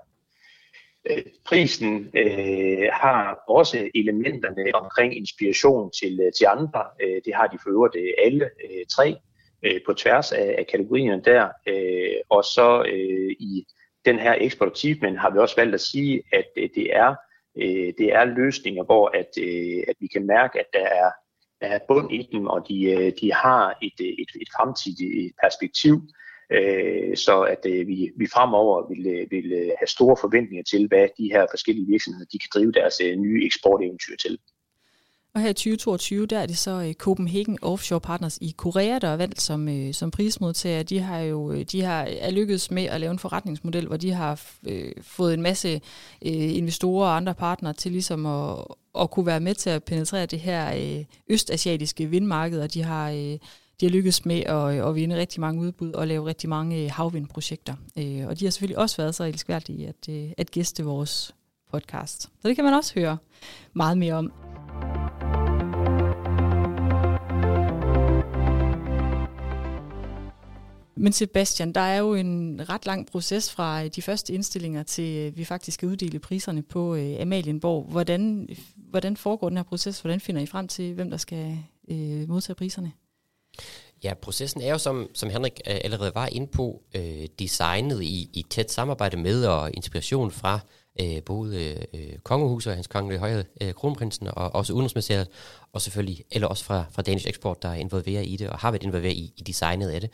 Øh, 1.09 1.23
prisen 1.45 2.11
øh, 2.15 2.89
har 2.93 3.43
også 3.47 3.89
elementerne 3.95 4.75
omkring 4.75 5.17
inspiration 5.17 5.91
til, 5.91 6.19
øh, 6.21 6.31
til 6.37 6.45
andre. 6.45 6.83
Øh, 7.01 7.21
det 7.25 7.35
har 7.35 7.47
de 7.47 7.57
for 7.63 7.69
øvrigt 7.69 8.15
alle 8.25 8.45
øh, 8.45 8.85
tre 8.95 9.15
øh, 9.63 9.81
på 9.85 9.93
tværs 9.93 10.31
af, 10.31 10.55
af 10.57 10.67
kategorierne 10.71 11.21
der. 11.25 11.49
Øh, 11.67 12.15
og 12.29 12.43
så 12.43 12.83
øh, 12.87 13.31
i 13.39 13.65
den 14.05 14.19
her 14.19 14.35
export 14.41 14.71
achievement 14.71 15.19
har 15.19 15.29
vi 15.29 15.37
også 15.37 15.55
valgt 15.55 15.73
at 15.73 15.81
sige, 15.81 16.23
at 16.33 16.47
øh, 16.57 16.69
det 16.75 16.95
er 16.95 17.15
øh, 17.57 17.93
det 17.97 18.13
er 18.13 18.25
løsninger, 18.25 18.83
hvor 18.83 19.07
at, 19.07 19.29
øh, 19.39 19.83
at 19.87 19.95
vi 19.99 20.07
kan 20.07 20.25
mærke, 20.25 20.59
at 20.59 20.65
der 20.73 20.85
er 20.85 21.11
der 21.61 21.67
er 21.67 21.79
bund 21.87 22.13
i 22.13 22.29
dem, 22.31 22.47
og 22.47 22.67
de, 22.69 22.83
øh, 22.83 23.11
de 23.21 23.33
har 23.33 23.77
et, 23.81 23.99
et, 23.99 24.31
et 24.41 24.49
fremtidigt 24.57 25.33
perspektiv, 25.43 26.01
øh, 26.51 27.17
så 27.17 27.41
at 27.41 27.65
øh, 27.65 27.87
vi, 27.87 28.11
vi 28.17 28.27
fremover 28.33 28.87
vil, 28.89 29.07
øh, 29.07 29.31
vil 29.31 29.53
øh, 29.53 29.71
have 29.79 29.87
store 29.87 30.17
forventninger 30.21 30.63
til, 30.63 30.87
hvad 30.87 31.07
de 31.17 31.29
her 31.33 31.45
forskellige 31.51 31.87
virksomheder 31.87 32.25
de 32.31 32.39
kan 32.39 32.49
drive 32.53 32.71
deres 32.71 32.95
nye 33.17 33.45
eksporteventyr 33.45 34.15
til. 34.15 34.39
Og 35.35 35.41
her 35.41 35.49
i 35.49 35.53
2022, 35.53 36.25
der 36.25 36.39
er 36.39 36.45
det 36.45 36.57
så 36.57 36.93
Copenhagen 36.97 37.57
Offshore 37.61 38.01
Partners 38.01 38.37
i 38.41 38.53
Korea, 38.57 38.99
der 38.99 39.07
er 39.07 39.17
valgt 39.17 39.41
som, 39.41 39.93
som 39.93 40.11
prismodtager. 40.11 40.83
De 40.83 40.99
har 40.99 41.19
jo 41.19 41.63
de 41.63 41.81
har 41.81 42.07
er 42.19 42.31
lykkedes 42.31 42.71
med 42.71 42.83
at 42.83 43.01
lave 43.01 43.11
en 43.11 43.19
forretningsmodel, 43.19 43.87
hvor 43.87 43.97
de 43.97 44.11
har 44.11 44.41
øh, 44.67 44.91
fået 45.01 45.33
en 45.33 45.41
masse 45.41 45.81
øh, 46.25 46.57
investorer 46.57 47.07
og 47.07 47.15
andre 47.15 47.33
partnere 47.33 47.73
til 47.73 47.91
ligesom 47.91 48.25
at, 48.25 48.57
at 48.99 49.11
kunne 49.11 49.25
være 49.25 49.39
med 49.39 49.55
til 49.55 49.69
at 49.69 49.83
penetrere 49.83 50.25
det 50.25 50.39
her 50.39 50.75
øh, 50.75 51.05
østasiatiske 51.29 52.05
vindmarked, 52.05 52.61
og 52.61 52.73
de 52.73 52.83
har, 52.83 53.11
øh, 53.11 53.37
de 53.79 53.85
har 53.85 53.91
lykkes 53.91 54.25
med 54.25 54.43
at, 54.43 54.87
at 54.87 54.95
vinde 54.95 55.15
rigtig 55.15 55.41
mange 55.41 55.61
udbud 55.61 55.91
og 55.91 56.07
lave 56.07 56.25
rigtig 56.25 56.49
mange 56.49 56.83
øh, 56.83 56.91
havvindprojekter. 56.91 57.75
Øh, 57.97 58.27
og 58.27 58.39
de 58.39 58.45
har 58.45 58.51
selvfølgelig 58.51 58.77
også 58.77 58.97
været 58.97 59.15
så 59.15 59.23
elskværdige 59.23 59.87
at, 59.87 60.09
øh, 60.09 60.31
at 60.37 60.51
gæste 60.51 60.83
vores 60.83 61.35
podcast. 61.71 62.21
Så 62.21 62.47
det 62.47 62.55
kan 62.55 62.65
man 62.65 62.73
også 62.73 62.99
høre 62.99 63.17
meget 63.73 63.97
mere 63.97 64.13
om. 64.13 64.31
Men 70.97 71.13
Sebastian, 71.13 71.73
der 71.73 71.81
er 71.81 71.97
jo 71.97 72.13
en 72.13 72.61
ret 72.69 72.85
lang 72.85 73.07
proces 73.07 73.51
fra 73.51 73.87
de 73.87 74.01
første 74.01 74.33
indstillinger 74.33 74.83
til 74.83 75.37
vi 75.37 75.45
faktisk 75.45 75.75
skal 75.75 75.89
uddele 75.89 76.19
priserne 76.19 76.61
på 76.61 76.95
øh, 76.95 77.21
Amalienborg. 77.21 77.85
Hvordan, 77.91 78.49
hvordan 78.77 79.17
foregår 79.17 79.49
den 79.49 79.57
her 79.57 79.63
proces? 79.63 80.01
Hvordan 80.01 80.19
finder 80.19 80.41
I 80.41 80.45
frem 80.45 80.67
til, 80.67 80.93
hvem 80.93 81.09
der 81.09 81.17
skal 81.17 81.57
øh, 81.91 82.29
modtage 82.29 82.55
priserne? 82.55 82.91
Ja, 84.03 84.13
processen 84.13 84.61
er 84.61 84.71
jo, 84.71 84.77
som, 84.77 85.09
som 85.13 85.29
Henrik 85.29 85.61
øh, 85.67 85.77
allerede 85.83 86.15
var 86.15 86.27
inde 86.27 86.47
på, 86.47 86.81
øh, 86.95 87.27
designet 87.39 88.01
i, 88.03 88.29
i 88.33 88.45
tæt 88.49 88.71
samarbejde 88.71 89.17
med 89.17 89.45
og 89.45 89.71
inspiration 89.73 90.31
fra 90.31 90.59
øh, 91.01 91.23
både 91.23 91.85
øh, 91.93 92.17
kongehuset 92.23 92.71
og 92.71 92.77
hans 92.77 92.87
kongelige 92.87 93.19
højhed, 93.19 93.43
øh, 93.61 93.73
kronprinsen 93.73 94.27
og 94.27 94.55
også 94.55 94.73
udenrigsministeriet, 94.73 95.27
og 95.73 95.81
selvfølgelig, 95.81 96.23
eller 96.31 96.47
også 96.47 96.63
fra, 96.63 96.83
fra 96.91 97.01
Danish 97.01 97.27
Export, 97.29 97.63
der 97.63 97.69
er 97.69 97.75
involveret 97.75 98.27
i 98.27 98.35
det, 98.35 98.49
og 98.49 98.59
har 98.59 98.71
været 98.71 98.83
involveret 98.83 99.13
i, 99.13 99.33
i 99.37 99.41
designet 99.41 99.89
af 99.89 100.01
det. 100.01 100.09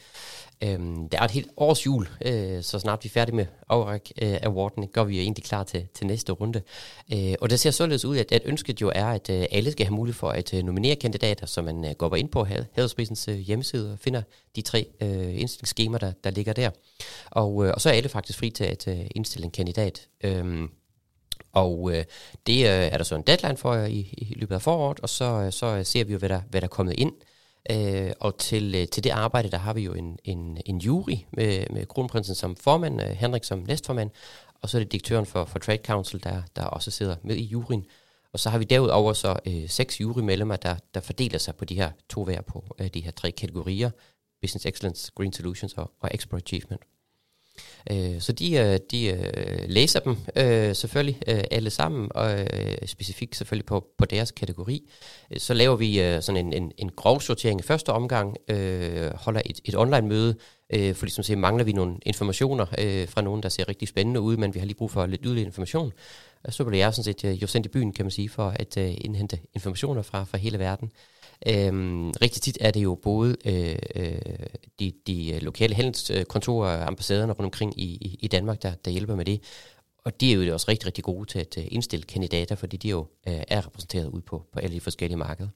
Øhm, 0.64 1.10
der 1.10 1.20
er 1.20 1.24
et 1.24 1.32
helt 1.32 1.50
års 1.58 1.86
jul, 1.86 2.08
øh, 2.26 2.64
så 2.64 2.80
snart 2.80 3.04
vi 3.04 3.08
er 3.08 3.12
færdige 3.12 3.36
med 3.36 3.46
afræk 3.70 4.12
øh, 4.22 4.38
awarden, 4.44 4.88
går 4.88 5.04
vi 5.04 5.20
egentlig 5.20 5.44
klar 5.44 5.64
til, 5.64 5.88
til 5.94 6.08
næste 6.08 6.32
runde. 6.32 6.62
Øh, 7.14 7.34
og 7.42 7.50
det 7.50 7.60
ser 7.60 7.72
således 7.72 8.06
ud, 8.06 8.18
at, 8.18 8.32
at 8.32 8.42
ønsket 8.46 8.82
jo 8.82 8.92
er, 8.96 9.06
at 9.06 9.30
øh, 9.30 9.46
alle 9.52 9.72
skal 9.72 9.86
have 9.86 9.96
mulighed 9.96 10.18
for 10.18 10.30
at 10.30 10.54
øh, 10.54 10.64
nominere 10.64 10.96
kandidater, 10.96 11.46
så 11.46 11.62
man 11.62 11.86
øh, 11.86 11.92
går 11.92 12.16
ind 12.16 12.30
på 12.30 12.44
Hadelsprisens 12.44 13.28
øh, 13.28 13.36
hjemmeside 13.36 13.94
og 13.94 14.00
finder 14.00 14.22
de 14.56 14.62
tre 14.62 14.88
øh, 15.02 15.40
indstillingsskemaer, 15.40 16.00
der, 16.00 16.12
der 16.24 16.30
ligger 16.30 16.54
der. 16.54 16.70
Og, 17.32 17.66
øh, 17.66 17.72
og 17.74 17.82
så 17.82 17.90
er 17.90 17.94
alle 17.94 18.10
faktisk 18.10 18.40
fri 18.40 18.50
til 18.50 18.64
at 18.64 18.88
øh, 18.88 19.00
indstille 19.16 19.46
en 19.46 19.52
kandidat. 19.52 20.08
Øh, 20.24 20.70
og 21.54 21.92
øh, 21.94 22.03
det 22.48 22.57
øh, 22.57 22.66
er 22.66 22.98
der 22.98 23.03
så 23.03 23.16
en 23.16 23.22
deadline 23.22 23.57
for 23.57 23.75
i, 23.75 24.00
i 24.18 24.34
løbet 24.38 24.55
af 24.55 24.62
foråret, 24.62 25.00
og 25.00 25.10
så, 25.10 25.25
øh, 25.25 25.51
så 25.51 25.66
øh, 25.66 25.86
ser 25.86 26.03
vi 26.03 26.14
jo, 26.14 26.20
hvad 26.20 26.29
der, 26.29 26.42
hvad 26.50 26.62
der 26.62 26.68
er 26.68 26.70
kommet 26.70 27.00
ind. 27.00 27.14
Øh, 27.72 28.12
og 28.20 28.38
til, 28.38 28.75
øh, 28.75 28.88
til 28.88 29.03
det 29.03 29.10
arbejde, 29.10 29.51
der 29.51 29.57
har 29.57 29.74
vi 29.74 29.81
jo 29.81 29.94
en, 29.94 30.18
en, 30.24 30.57
en 30.66 30.77
jury 30.77 31.16
med, 31.31 31.66
med 31.70 31.86
kronprinsen 31.86 32.36
som 32.36 32.55
formand, 32.55 33.01
øh, 33.01 33.07
Henrik 33.07 33.44
som 33.44 33.60
næstformand, 33.60 34.10
og 34.62 34.70
så 34.70 34.77
er 34.77 34.79
det 34.79 34.92
direktøren 34.92 35.25
for, 35.25 35.46
for 35.46 35.60
Trade 35.60 35.81
Council, 35.86 36.24
der, 36.24 36.42
der 36.55 36.64
også 36.64 36.92
sidder 36.92 37.16
med 37.24 37.36
i 37.36 37.44
juryen. 37.44 37.86
Og 38.34 38.40
så 38.40 38.50
har 38.50 38.57
vi 38.57 38.64
derudover 38.64 39.14
så 39.14 39.40
øh, 39.48 39.70
seks 39.70 40.01
jurymedlemmer, 40.01 40.55
der, 40.55 40.75
der 40.94 41.00
fordeler 41.00 41.40
sig 41.40 41.55
på 41.55 41.66
de 41.66 41.75
her 41.75 41.92
to 42.10 42.24
hver 42.24 42.42
på 42.42 42.75
øh, 42.79 42.88
de 42.88 43.01
her 43.01 43.12
tre 43.12 43.31
kategorier, 43.31 43.90
Business 44.42 44.66
Excellence, 44.66 45.12
Green 45.16 45.34
Solutions 45.34 45.74
og, 45.74 45.92
og 46.00 46.10
Export 46.14 46.42
Achievement. 46.42 46.81
Øh, 47.92 48.22
så 48.22 48.32
de, 48.32 48.58
øh, 48.58 48.80
de 48.92 49.06
øh, 49.06 49.70
læser 49.70 50.00
dem 50.00 50.18
øh, 50.36 50.76
selvfølgelig 50.76 51.20
øh, 51.28 51.44
alle 51.52 51.70
sammen, 51.70 52.12
og 52.16 52.40
øh, 52.40 52.78
specifikt 52.86 53.36
selvfølgelig 53.36 53.66
på, 53.66 53.88
på 53.98 54.06
deres 54.06 54.32
kategori. 54.32 54.90
Så 55.38 55.54
laver 55.54 55.76
vi 55.76 56.02
øh, 56.02 56.22
sådan 56.22 56.46
en, 56.46 56.54
en, 56.54 56.72
en 56.78 56.90
grov 56.90 57.22
sortering 57.22 57.60
i 57.60 57.64
første 57.64 57.90
omgang, 57.90 58.38
øh, 58.48 59.14
holder 59.16 59.42
et, 59.46 59.60
et 59.66 59.76
online-møde, 59.76 60.36
øh, 60.74 60.96
for 60.96 61.06
ligesom 61.06 61.22
at 61.22 61.26
se, 61.26 61.36
mangler 61.36 61.64
vi 61.64 61.72
nogle 61.72 61.96
informationer 62.06 62.66
øh, 62.78 63.08
fra 63.08 63.22
nogen, 63.22 63.44
der 63.44 63.50
ser 63.50 63.70
rigtig 63.70 63.88
spændende 63.88 64.22
ud, 64.22 64.38
men 64.38 64.54
vi 64.54 64.60
har 64.60 64.66
lige 64.66 64.78
brug 64.78 64.92
for 64.92 65.06
lidt 65.06 65.22
yderligere 65.24 65.48
information. 65.48 65.94
Så 66.50 66.64
bliver 66.64 66.84
jeg 66.84 66.94
sådan 66.94 67.16
set 67.22 67.42
jo 67.42 67.48
sendt 67.48 67.66
i 67.66 67.70
byen, 67.70 67.94
kan 67.94 68.06
man 68.06 68.12
sige, 68.12 68.30
for 68.30 68.54
at 68.56 68.78
øh, 68.78 68.94
indhente 68.98 69.40
informationer 69.54 70.02
fra, 70.02 70.24
fra 70.24 70.38
hele 70.38 70.60
verden. 70.60 70.92
Øhm, 71.48 72.10
rigtig 72.10 72.42
tit 72.42 72.58
er 72.62 72.72
det 72.72 72.84
jo 72.84 72.96
både 72.96 73.36
øh, 73.46 73.80
øh, 73.96 74.22
de, 74.80 74.94
de 75.08 75.34
øh, 75.34 75.42
lokale 75.42 75.75
handelskontorer 75.75 76.77
og 76.77 76.88
ambassaderne 76.88 77.34
rundt 77.34 77.46
omkring 77.46 77.80
i, 77.80 77.84
i, 77.84 78.18
i 78.20 78.27
Danmark, 78.27 78.62
der, 78.62 78.74
der 78.86 78.92
hjælper 78.92 79.16
med 79.16 79.25
det. 79.25 79.42
Og 80.06 80.22
de 80.22 80.32
er 80.32 80.36
jo 80.36 80.54
også 80.54 80.66
rigtig, 80.70 80.86
rigtig 80.86 81.04
gode 81.04 81.25
til 81.25 81.40
at 81.40 81.58
øh, 81.58 81.64
indstille 81.68 82.04
kandidater, 82.04 82.56
fordi 82.56 82.77
de 82.77 82.90
jo 82.90 83.08
øh, 83.27 83.42
er 83.48 83.66
repræsenteret 83.66 84.08
ud 84.08 84.22
på, 84.22 84.44
på 84.54 84.60
alle 84.60 84.75
de 84.75 84.82
forskellige 84.82 85.18
markeder. 85.18 85.50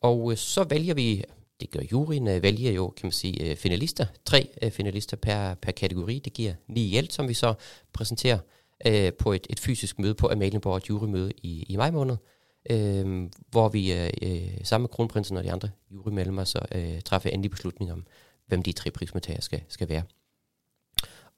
Og 0.00 0.30
øh, 0.30 0.36
så 0.36 0.64
vælger 0.64 0.94
vi, 0.94 1.24
det 1.60 1.70
gør 1.70 1.80
juryen, 1.92 2.28
øh, 2.28 2.42
vælger 2.42 2.72
jo, 2.72 2.88
kan 2.96 3.06
man 3.06 3.12
sige, 3.12 3.50
øh, 3.50 3.56
finalister. 3.56 4.06
Tre 4.24 4.48
øh, 4.62 4.70
finalister 4.70 5.16
per, 5.16 5.54
per 5.54 5.72
kategori. 5.72 6.18
Det 6.18 6.32
giver 6.32 6.54
ni 6.68 6.80
i 6.84 6.96
alt, 6.96 7.12
som 7.12 7.28
vi 7.28 7.34
så 7.34 7.54
præsenterer 7.92 8.38
øh, 8.86 9.12
på 9.12 9.32
et, 9.32 9.46
et 9.50 9.60
fysisk 9.60 9.98
møde 9.98 10.14
på 10.14 10.28
Amalienborg, 10.28 10.76
et 10.76 10.88
jurymøde 10.90 11.32
i, 11.42 11.66
i 11.68 11.76
maj 11.76 11.90
måned 11.90 12.16
øh, 12.70 13.30
hvor 13.50 13.68
vi 13.68 13.92
øh, 13.92 14.10
øh, 14.22 14.64
sammen 14.64 14.82
med 14.82 14.88
kronprinsen 14.88 15.36
og 15.36 15.44
de 15.44 15.52
andre 15.52 15.70
jurymedlemmer 15.90 16.44
så 16.44 16.58
øh, 16.74 17.00
træffer 17.00 17.30
endelig 17.30 17.50
beslutning 17.50 17.92
om, 17.92 18.06
hvem 18.46 18.62
de 18.62 18.72
tre 18.72 18.90
prismodtagere 18.90 19.42
skal, 19.42 19.62
skal 19.68 19.88
være. 19.88 20.02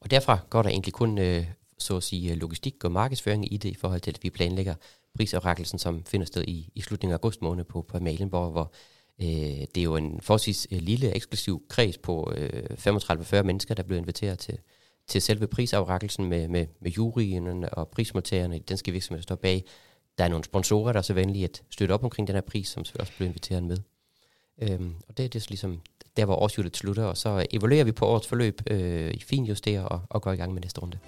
Og 0.01 0.11
derfra 0.11 0.39
går 0.51 0.63
der 0.63 0.71
egentlig 0.71 0.93
kun, 0.93 1.19
øh, 1.19 1.47
så 1.79 1.97
at 1.97 2.03
sige, 2.03 2.33
øh, 2.33 2.39
logistik 2.39 2.85
og 2.85 2.93
markedsføring 2.93 3.53
i 3.53 3.57
det, 3.57 3.69
i 3.69 3.75
forhold 3.75 4.01
til, 4.01 4.11
at 4.11 4.19
vi 4.23 4.31
planlægger 4.31 4.75
prisoverrækkelsen, 5.15 5.79
som 5.79 6.05
finder 6.05 6.27
sted 6.27 6.45
i, 6.49 6.71
i 6.75 6.81
slutningen 6.81 7.13
af 7.13 7.17
august 7.17 7.43
måned 7.43 7.65
på, 7.65 7.83
på 7.83 7.99
Malenborg, 7.99 8.51
hvor 8.51 8.73
øh, 9.21 9.27
det 9.75 9.77
er 9.77 9.83
jo 9.83 9.97
en 9.97 10.21
forholdsvis 10.21 10.67
øh, 10.71 10.79
lille, 10.79 11.15
eksklusiv 11.15 11.63
kreds 11.69 11.99
på 11.99 12.33
øh, 12.37 12.63
35-40 12.71 13.43
mennesker, 13.43 13.75
der 13.75 13.83
bliver 13.83 13.99
inviteret 13.99 14.39
til, 14.39 14.59
til 15.09 15.23
selve 15.23 15.47
prisafrækkelsen 15.47 16.25
med, 16.25 16.49
med, 16.49 16.67
med 16.81 16.91
juryen 16.91 17.65
og 17.73 17.89
prismodtagerne 17.89 18.57
i 18.57 18.61
danske 18.61 18.93
virksomheder, 18.93 19.21
der 19.21 19.23
står 19.23 19.37
bag 19.37 19.65
der 20.19 20.25
er 20.25 20.29
nogle 20.29 20.45
sponsorer, 20.45 20.93
der 20.93 20.99
er 20.99 21.03
så 21.03 21.15
venlige 21.15 21.45
at 21.45 21.63
støtte 21.71 21.93
op 21.93 22.05
omkring 22.05 22.29
den 22.29 22.35
her 22.35 22.41
pris, 22.41 22.69
som 22.69 22.85
selvfølgelig 22.85 23.03
også 23.03 23.13
blev 23.17 23.29
inviteret 23.29 23.63
med. 23.63 23.77
Øhm, 24.63 24.95
og 25.09 25.17
det, 25.17 25.33
det 25.33 25.39
er 25.39 25.41
så 25.41 25.51
ligesom 25.51 25.81
der, 26.17 26.25
hvor 26.25 26.37
årsjulet 26.37 26.77
slutter, 26.77 27.05
og 27.05 27.17
så 27.17 27.47
evaluerer 27.51 27.85
vi 27.85 27.93
på 27.93 28.07
årets 28.07 28.29
forløb 28.29 28.63
øh, 28.71 29.11
i 29.15 29.21
finjusterer 29.21 29.83
og, 29.83 30.01
og 30.11 30.23
går 30.23 30.33
i 30.33 30.37
gang 30.37 30.53
med 30.53 30.63
næste 30.63 30.81
runde. 30.81 30.99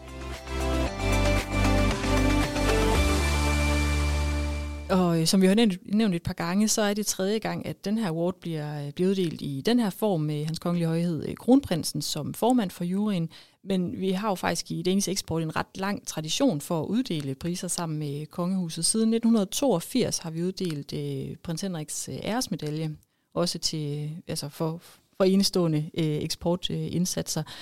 Og 4.91 5.21
øh, 5.21 5.27
som 5.27 5.43
vi 5.43 5.47
har 5.47 5.55
nævnt, 5.55 5.95
nævnt 5.95 6.15
et 6.15 6.23
par 6.23 6.33
gange, 6.33 6.69
så 6.69 6.83
er 6.83 6.95
det 6.95 7.07
tredje 7.07 7.39
gang, 7.39 7.67
at 7.67 7.85
den 7.85 7.99
her 7.99 8.09
award 8.09 8.35
bliver, 8.41 8.87
øh, 8.87 8.93
bliver 8.93 9.11
uddelt 9.11 9.43
i 9.43 9.63
den 9.67 9.81
her 9.81 9.91
form 9.91 10.21
med 10.21 10.45
hans 10.45 10.59
kongelige 10.59 10.89
højhed 10.89 11.29
øh, 11.29 11.35
Kronprinsen 11.37 12.03
som 12.03 12.35
formand 12.35 12.71
for 12.71 12.85
juryen. 12.85 13.29
Men 13.65 14.01
vi 14.01 14.11
har 14.11 14.29
jo 14.29 14.35
faktisk 14.35 14.71
i 14.71 14.83
Danish 14.83 15.11
Export 15.11 15.43
en 15.43 15.57
ret 15.57 15.67
lang 15.75 16.07
tradition 16.07 16.61
for 16.61 16.81
at 16.81 16.87
uddele 16.87 17.35
priser 17.35 17.69
sammen 17.69 17.99
med 17.99 18.27
kongehuset. 18.27 18.85
Siden 18.85 19.15
1982 19.15 20.19
har 20.19 20.31
vi 20.31 20.43
uddelt 20.43 20.93
øh, 20.93 21.37
prins 21.37 21.61
Henriks 21.61 22.09
øh, 22.09 22.17
æresmedalje, 22.23 22.97
også 23.35 23.59
til, 23.59 24.05
øh, 24.05 24.19
altså 24.29 24.49
for, 24.49 24.81
for 25.17 25.25
enestående 25.25 25.79
øh, 25.79 26.05
eksportindsatser. 26.05 27.41
Øh, 27.41 27.53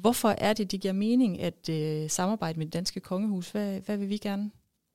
Hvorfor 0.00 0.28
er 0.28 0.52
det, 0.52 0.70
det 0.70 0.80
giver 0.80 0.94
mening 0.94 1.40
at 1.40 1.68
øh, 1.68 2.10
samarbejde 2.10 2.58
med 2.58 2.66
det 2.66 2.72
danske 2.72 3.00
kongehus? 3.00 3.50
Hvad, 3.50 3.80
hvad 3.80 3.96
vil 3.96 4.08
vi 4.08 4.16
gerne 4.16 4.50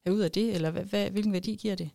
have 0.06 0.16
ud 0.16 0.22
af 0.22 0.32
det, 0.32 0.56
eller 0.56 0.72
hvad, 0.72 0.84
hvad, 0.84 1.10
hvilken 1.10 1.34
værdi 1.34 1.56
giver 1.56 1.76
det? 1.76 1.90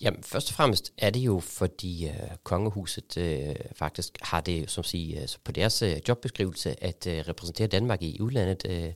Jamen, 0.00 0.22
først 0.22 0.48
og 0.50 0.54
fremmest 0.54 0.92
er 0.98 1.10
det 1.10 1.20
jo, 1.20 1.40
fordi 1.40 2.08
øh, 2.08 2.14
kongehuset 2.44 3.16
øh, 3.16 3.54
faktisk 3.74 4.18
har 4.22 4.40
det, 4.40 4.70
som 4.70 4.84
siger, 4.84 5.22
øh, 5.22 5.28
på 5.44 5.52
deres 5.52 5.82
øh, 5.82 5.96
jobbeskrivelse, 6.08 6.84
at 6.84 7.06
øh, 7.06 7.24
repræsentere 7.28 7.66
Danmark 7.66 8.02
i 8.02 8.20
udlandet. 8.20 8.66
Øh, 8.68 8.92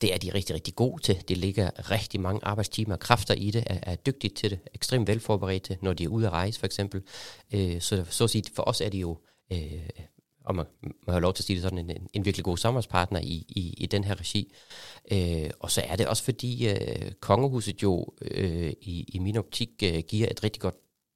det 0.00 0.14
er 0.14 0.18
de 0.18 0.34
rigtig, 0.34 0.54
rigtig 0.54 0.74
gode 0.74 1.02
til. 1.02 1.22
Det 1.28 1.36
ligger 1.36 1.90
rigtig 1.90 2.20
mange 2.20 2.40
arbejdstimer 2.44 2.94
og 2.94 3.00
kræfter 3.00 3.34
i 3.34 3.50
det, 3.50 3.64
er, 3.66 3.78
er 3.82 3.96
dygtige 3.96 4.34
til 4.34 4.50
det, 4.50 4.58
ekstremt 4.74 5.08
velforberedte, 5.08 5.78
når 5.82 5.92
de 5.92 6.04
er 6.04 6.08
ude 6.08 6.26
at 6.26 6.32
rejse 6.32 6.58
for 6.58 6.66
eksempel. 6.66 7.02
Øh, 7.54 7.80
så 7.80 8.04
så 8.10 8.24
at 8.24 8.30
sige, 8.30 8.44
for 8.54 8.62
os 8.68 8.80
er 8.80 8.88
det 8.88 8.98
jo 8.98 9.18
øh, 9.52 9.88
og 10.48 10.54
man, 10.54 10.66
man 10.82 11.12
har 11.12 11.20
lov 11.20 11.34
til 11.34 11.42
at 11.42 11.46
sige 11.46 11.54
det 11.54 11.62
sådan, 11.62 11.78
en, 11.78 12.08
en 12.12 12.24
virkelig 12.24 12.44
god 12.44 12.56
samarbejdspartner 12.56 13.20
i, 13.20 13.44
i, 13.48 13.74
i 13.78 13.86
den 13.86 14.04
her 14.04 14.20
regi. 14.20 14.52
Øh, 15.12 15.50
og 15.60 15.70
så 15.70 15.82
er 15.88 15.96
det 15.96 16.06
også 16.06 16.22
fordi, 16.22 16.68
øh, 16.68 17.12
kongehuset 17.20 17.82
jo 17.82 18.06
øh, 18.22 18.72
i, 18.80 19.04
i 19.08 19.18
min 19.18 19.36
optik 19.36 19.70
øh, 19.84 19.98
giver 20.08 20.28
et 20.30 20.44
rigtig 20.44 20.62
godt, 20.62 20.74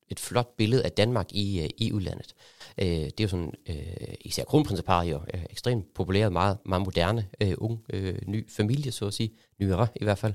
et 0.08 0.20
flot 0.20 0.56
billede 0.56 0.84
af 0.84 0.92
Danmark 0.92 1.32
i, 1.32 1.60
øh, 1.60 1.68
i 1.78 1.92
udlandet. 1.92 2.34
Øh, 2.78 2.86
det 2.86 3.20
er 3.20 3.24
jo 3.24 3.28
sådan, 3.28 3.52
øh, 3.68 4.14
især 4.20 4.44
kronprinseparet 4.44 5.10
jo 5.10 5.20
øh, 5.34 5.42
ekstremt 5.50 5.94
populære, 5.94 6.30
meget, 6.30 6.58
meget 6.66 6.82
moderne, 6.82 7.28
øh, 7.42 7.54
ung, 7.58 7.84
øh, 7.92 8.18
ny 8.26 8.50
familie, 8.50 8.92
så 8.92 9.06
at 9.06 9.14
sige, 9.14 9.32
nyere 9.60 9.88
i 10.00 10.04
hvert 10.04 10.18
fald. 10.18 10.34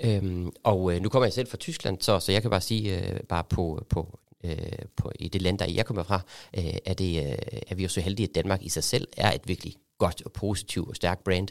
Øhm, 0.00 0.52
og 0.64 0.94
øh, 0.94 1.02
nu 1.02 1.08
kommer 1.08 1.26
jeg 1.26 1.32
selv 1.32 1.48
fra 1.48 1.56
Tyskland, 1.56 2.00
så, 2.00 2.20
så 2.20 2.32
jeg 2.32 2.42
kan 2.42 2.50
bare 2.50 2.60
sige, 2.60 3.00
øh, 3.00 3.20
bare 3.20 3.44
på, 3.44 3.86
på 3.88 4.18
øh, 4.44 4.56
på, 4.96 5.12
i 5.18 5.28
det 5.28 5.42
land, 5.42 5.58
der 5.58 5.70
jeg 5.70 5.86
kommer 5.86 6.02
fra, 6.02 6.20
øh, 6.58 6.74
er, 6.84 6.94
det, 6.94 7.26
øh, 7.26 7.38
er 7.66 7.74
vi 7.74 7.82
jo 7.82 7.88
så 7.88 8.00
heldige, 8.00 8.28
at 8.28 8.34
Danmark 8.34 8.62
i 8.62 8.68
sig 8.68 8.84
selv 8.84 9.08
er 9.16 9.32
et 9.32 9.48
virkelig 9.48 9.74
godt 9.98 10.22
og 10.22 10.32
positivt 10.32 10.88
og 10.88 10.96
stærkt 10.96 11.24
brand. 11.24 11.48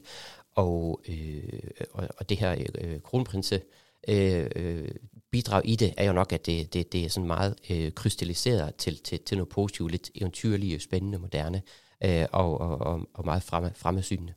Og, 0.56 1.02
øh, 1.08 1.60
og, 1.92 2.08
og 2.18 2.30
det 2.30 2.38
her 2.38 2.56
øh, 2.82 3.02
kronprinse 3.02 3.62
øh, 4.08 4.48
øh, 4.56 4.90
bidrag 5.32 5.62
i 5.66 5.76
det 5.76 5.94
er 5.98 6.06
jo 6.06 6.14
nok, 6.14 6.34
at 6.34 6.46
det, 6.46 6.74
det, 6.74 6.94
det 6.94 7.06
er 7.06 7.10
sådan 7.10 7.28
meget 7.28 7.56
øh, 7.70 7.92
krystalliseret 7.92 8.76
til, 8.76 8.98
til, 8.98 9.20
til 9.20 9.38
noget 9.38 9.50
positivt, 9.50 9.92
lidt 9.92 10.12
eventyrligt, 10.16 10.84
spændende, 10.84 11.18
moderne 11.18 11.62
øh, 12.04 12.26
og, 12.32 12.62
og, 12.62 13.10
og 13.14 13.26
meget 13.26 13.44
fremme, 13.44 13.72
fremmesynende. 13.76 14.34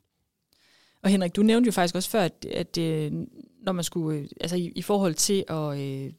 Og 1.03 1.09
Henrik, 1.09 1.35
du 1.35 1.43
nævnte 1.43 1.67
jo 1.67 1.71
faktisk 1.71 1.95
også 1.95 2.09
før, 2.09 2.21
at, 2.21 2.45
at 2.45 2.77
øh, 2.77 3.11
når 3.61 3.71
man 3.71 3.83
skulle, 3.83 4.19
øh, 4.19 4.27
altså 4.41 4.55
i, 4.55 4.71
i 4.75 4.81
forhold 4.81 5.13
til 5.13 5.45
at 5.47 5.79
øh, 5.79 6.13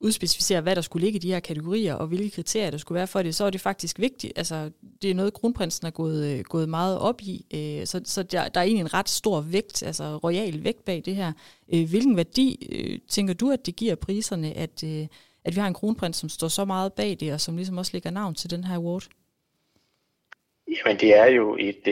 udspecificere, 0.00 0.60
hvad 0.60 0.76
der 0.76 0.82
skulle 0.82 1.04
ligge 1.04 1.16
i 1.16 1.20
de 1.20 1.32
her 1.32 1.40
kategorier, 1.40 1.94
og 1.94 2.06
hvilke 2.06 2.30
kriterier 2.30 2.70
der 2.70 2.78
skulle 2.78 2.96
være 2.96 3.06
for 3.06 3.22
det, 3.22 3.34
så 3.34 3.44
er 3.44 3.50
det 3.50 3.60
faktisk 3.60 3.98
vigtigt. 3.98 4.32
Altså, 4.36 4.70
det 5.02 5.10
er 5.10 5.14
noget, 5.14 5.34
kronprinsen 5.34 5.86
er 5.86 5.90
gået, 5.90 6.26
øh, 6.26 6.44
gået 6.44 6.68
meget 6.68 6.98
op 6.98 7.20
i, 7.20 7.46
øh, 7.54 7.86
så, 7.86 8.00
så 8.04 8.22
der, 8.22 8.48
der 8.48 8.60
er 8.60 8.64
egentlig 8.64 8.80
en 8.80 8.94
ret 8.94 9.08
stor 9.08 9.40
vægt, 9.40 9.82
altså 9.82 10.16
royal 10.16 10.64
vægt 10.64 10.84
bag 10.84 11.02
det 11.04 11.16
her. 11.16 11.32
Øh, 11.74 11.88
hvilken 11.90 12.16
værdi 12.16 12.68
øh, 12.72 12.98
tænker 13.08 13.34
du, 13.34 13.50
at 13.50 13.66
det 13.66 13.76
giver 13.76 13.94
priserne, 13.94 14.52
at, 14.56 14.84
øh, 14.84 15.06
at 15.44 15.54
vi 15.54 15.60
har 15.60 15.66
en 15.68 15.74
kronprins, 15.74 16.16
som 16.16 16.28
står 16.28 16.48
så 16.48 16.64
meget 16.64 16.92
bag 16.92 17.16
det, 17.20 17.32
og 17.32 17.40
som 17.40 17.56
ligesom 17.56 17.78
også 17.78 17.90
lægger 17.94 18.10
navn 18.10 18.34
til 18.34 18.50
den 18.50 18.64
her 18.64 18.74
award? 18.74 19.02
Jamen, 20.68 21.00
det 21.00 21.18
er 21.18 21.26
jo 21.26 21.56
et, 21.60 21.82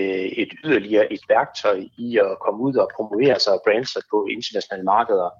et 0.42 0.52
yderligere 0.64 1.12
et 1.12 1.20
værktøj 1.28 1.84
i 1.98 2.18
at 2.18 2.36
komme 2.46 2.60
ud 2.62 2.74
og 2.74 2.90
promovere 2.96 3.40
sig 3.40 3.52
og 3.52 3.62
brande 3.64 3.86
sig 3.86 4.02
på 4.10 4.26
internationale 4.30 4.84
markeder. 4.84 5.30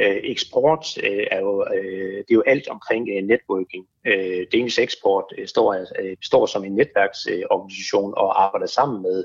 Øh, 0.00 0.16
eksport 0.24 0.98
øh, 1.02 1.26
er 1.30 1.40
jo 1.40 1.66
øh, 1.74 2.16
det 2.16 2.30
er 2.30 2.34
jo 2.34 2.42
alt 2.46 2.68
omkring 2.68 3.08
øh, 3.08 3.22
networking. 3.22 3.86
Øh, 4.06 4.46
Danish 4.52 4.80
Export 4.80 5.24
øh, 5.38 5.46
står, 5.46 5.74
øh, 5.74 6.16
står 6.22 6.46
som 6.46 6.64
en 6.64 6.74
netværksorganisation 6.74 8.10
øh, 8.10 8.22
og 8.22 8.44
arbejder 8.44 8.66
sammen 8.66 9.02
med 9.02 9.24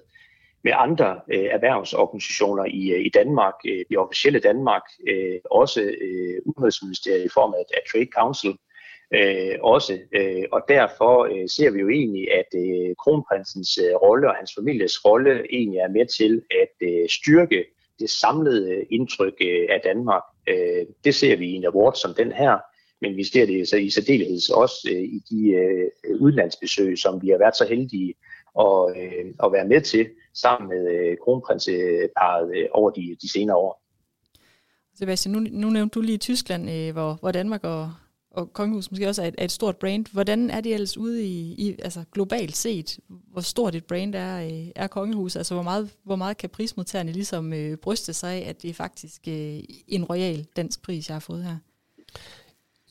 med 0.64 0.74
andre 0.76 1.20
øh, 1.34 1.44
erhvervsorganisationer 1.44 2.66
i, 2.66 2.92
øh, 2.92 3.06
i 3.06 3.10
Danmark, 3.10 3.54
øh, 3.66 3.86
i 3.90 3.96
officielle 3.96 4.40
Danmark, 4.40 4.82
øh, 5.08 5.40
også 5.52 5.82
øh, 5.82 6.36
Udenrigsministeriet 6.46 7.26
i 7.26 7.34
form 7.34 7.54
af, 7.54 7.66
af 7.78 7.82
Trade 7.92 8.10
Council, 8.18 8.54
øh, 9.14 9.56
også. 9.62 10.00
Øh, 10.14 10.44
og 10.52 10.62
derfor 10.68 11.14
øh, 11.34 11.50
ser 11.50 11.72
vi 11.72 11.80
jo 11.80 11.90
egentlig, 11.90 12.32
at 12.32 12.52
øh, 12.56 12.96
kronprinsens 13.04 13.78
øh, 13.78 13.96
rolle 13.96 14.30
og 14.30 14.36
hans 14.36 14.52
families 14.58 15.06
rolle 15.06 15.54
egentlig 15.56 15.80
er 15.80 15.90
med 15.90 16.06
til 16.18 16.42
at 16.62 16.88
øh, 16.88 17.10
styrke 17.10 17.66
det 18.00 18.10
samlede 18.10 18.72
øh, 18.72 18.86
indtryk 18.90 19.34
øh, 19.42 19.66
af 19.70 19.82
Danmark. 19.84 20.24
Øh, 20.48 20.86
det 21.04 21.16
ser 21.16 21.36
vi 21.36 21.50
i 21.50 21.54
en 21.54 21.66
award 21.66 21.96
som 21.96 22.14
den 22.14 22.32
her, 22.32 22.58
men 23.02 23.18
vi 23.18 23.24
ser 23.24 23.46
det 23.46 23.68
så 23.68 23.78
i 23.78 23.90
særdeleshed 23.90 24.56
også 24.56 24.90
øh, 24.92 25.02
i 25.02 25.22
de 25.30 25.50
øh, 25.50 26.22
udlandsbesøg, 26.22 26.98
som 26.98 27.22
vi 27.22 27.30
har 27.30 27.38
været 27.38 27.58
så 27.58 27.66
heldige 27.70 28.14
at, 28.60 28.98
øh, 28.98 29.26
at 29.44 29.52
være 29.52 29.68
med 29.68 29.82
til 29.82 30.10
sammen 30.34 30.70
med 30.70 30.84
øh, 30.96 31.18
kronprinseparet 31.24 32.68
over 32.72 32.90
de, 32.90 33.18
de 33.22 33.32
senere 33.32 33.58
år. 33.58 33.82
Sebastian, 34.96 35.34
nu, 35.34 35.40
nu 35.52 35.70
nævnte 35.70 35.94
du 35.94 36.02
lige 36.02 36.18
Tyskland, 36.18 36.92
hvor, 36.92 37.18
hvor 37.22 37.32
Danmark 37.32 37.64
og, 37.64 37.92
og 38.32 38.54
Kongehus 38.54 38.92
måske 38.92 39.08
også 39.08 39.22
er 39.22 39.28
et, 39.28 39.36
er 39.38 39.44
et 39.44 39.52
stort 39.52 39.78
brand. 39.78 40.06
Hvordan 40.12 40.50
er 40.50 40.62
det 40.62 40.74
ellers 40.74 40.98
ude 40.98 41.26
i, 41.26 41.68
i 41.68 41.76
altså 41.84 42.04
globalt 42.14 42.58
set? 42.58 43.00
Hvor 43.08 43.42
stort 43.42 43.76
et 43.76 43.86
brand 43.86 44.16
er, 44.16 44.44
øh, 44.44 44.68
er 44.76 44.88
Kongehus? 44.88 45.36
Altså 45.36 45.54
hvor 45.54 45.64
meget, 45.64 45.90
hvor 46.04 46.16
meget 46.16 46.38
kan 46.38 46.50
prismodtagerne 46.50 47.12
ligesom 47.12 47.54
øh, 47.54 47.78
bryste 47.78 48.14
sig 48.14 48.34
af, 48.34 48.50
at 48.50 48.62
det 48.62 48.70
er 48.70 48.74
faktisk 48.74 49.22
øh, 49.28 49.60
en 49.88 50.04
royal 50.04 50.46
dansk 50.56 50.82
pris, 50.82 51.08
jeg 51.08 51.16
har 51.16 51.20
fået 51.20 51.44
her? 51.44 51.58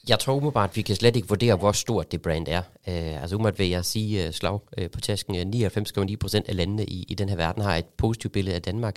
Jeg 0.08 0.18
tror 0.18 0.34
umiddelbart, 0.34 0.70
at 0.70 0.76
vi 0.76 0.82
kan 0.82 0.96
slet 0.96 1.16
ikke 1.16 1.28
vurdere, 1.28 1.56
hvor 1.56 1.72
stort 1.72 2.12
det 2.12 2.22
brand 2.22 2.48
er. 2.48 2.58
Uh, 2.58 3.22
altså 3.22 3.36
umiddelbart 3.36 3.58
vil 3.58 3.68
jeg 3.68 3.84
sige 3.84 4.26
uh, 4.26 4.34
slag 4.34 4.54
uh, 4.54 4.90
på 4.92 5.00
tasken, 5.00 5.54
99,9 5.54 6.16
procent 6.16 6.48
af 6.48 6.56
landene 6.56 6.84
i, 6.84 7.06
i 7.08 7.14
den 7.14 7.28
her 7.28 7.36
verden 7.36 7.62
har 7.62 7.76
et 7.76 7.84
positivt 7.84 8.32
billede 8.32 8.56
af 8.56 8.62
Danmark. 8.62 8.96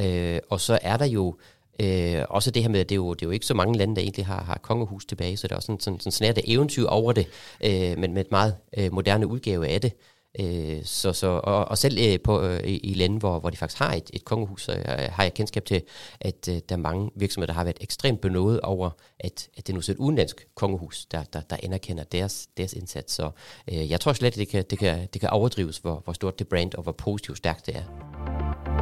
Uh, 0.00 0.36
og 0.50 0.60
så 0.60 0.78
er 0.82 0.96
der 0.96 1.04
jo 1.04 1.36
Øh, 1.80 2.24
også 2.28 2.50
det 2.50 2.62
her 2.62 2.70
med, 2.70 2.80
at 2.80 2.88
det 2.88 2.94
er, 2.94 2.96
jo, 2.96 3.14
det 3.14 3.22
er 3.22 3.26
jo 3.26 3.30
ikke 3.30 3.46
så 3.46 3.54
mange 3.54 3.78
lande, 3.78 3.96
der 3.96 4.02
egentlig 4.02 4.26
har, 4.26 4.44
har 4.44 4.58
kongehus 4.62 5.04
tilbage, 5.04 5.36
så 5.36 5.46
det 5.46 5.52
er 5.52 5.56
også 5.56 5.66
sådan, 5.66 5.80
sådan, 5.80 6.00
sådan 6.00 6.12
snært 6.12 6.38
eventyr 6.44 6.86
over 6.86 7.12
det, 7.12 7.26
øh, 7.64 7.98
men 7.98 8.14
med 8.14 8.24
et 8.24 8.30
meget 8.30 8.56
øh, 8.78 8.92
moderne 8.92 9.26
udgave 9.26 9.68
af 9.68 9.80
det. 9.80 9.92
Øh, 10.40 10.84
så, 10.84 11.12
så, 11.12 11.26
og, 11.26 11.64
og 11.68 11.78
selv 11.78 11.98
øh, 11.98 12.18
på, 12.24 12.42
øh, 12.42 12.60
i 12.64 12.94
lande, 12.96 13.18
hvor, 13.18 13.38
hvor 13.38 13.50
de 13.50 13.56
faktisk 13.56 13.78
har 13.78 13.94
et, 13.94 14.10
et 14.12 14.24
kongehus, 14.24 14.68
øh, 14.68 14.84
har 14.86 15.22
jeg 15.22 15.34
kendskab 15.34 15.64
til, 15.64 15.82
at 16.20 16.48
øh, 16.48 16.54
der 16.68 16.74
er 16.74 16.76
mange 16.76 17.10
virksomheder, 17.16 17.52
der 17.52 17.58
har 17.58 17.64
været 17.64 17.78
ekstremt 17.80 18.20
benådet 18.20 18.60
over, 18.60 18.90
at, 19.20 19.48
at 19.56 19.66
det 19.66 19.74
nu 19.74 19.78
er 19.78 19.90
et 19.90 19.96
udenlandsk 19.96 20.46
kongehus, 20.54 21.06
der, 21.06 21.22
der, 21.32 21.40
der 21.40 21.56
anerkender 21.62 22.04
deres, 22.04 22.48
deres 22.56 22.72
indsats. 22.72 23.12
Så 23.12 23.30
øh, 23.72 23.90
jeg 23.90 24.00
tror 24.00 24.12
slet, 24.12 24.32
at 24.32 24.36
det 24.36 24.48
kan, 24.48 24.64
det 24.70 24.78
kan, 24.78 25.08
det 25.12 25.20
kan 25.20 25.30
overdrives, 25.30 25.78
hvor, 25.78 26.00
hvor 26.04 26.12
stort 26.12 26.38
det 26.38 26.48
brand 26.48 26.74
og 26.74 26.82
hvor 26.82 26.92
positivt 26.92 27.38
stærkt 27.38 27.66
det 27.66 27.76
er. 27.76 28.75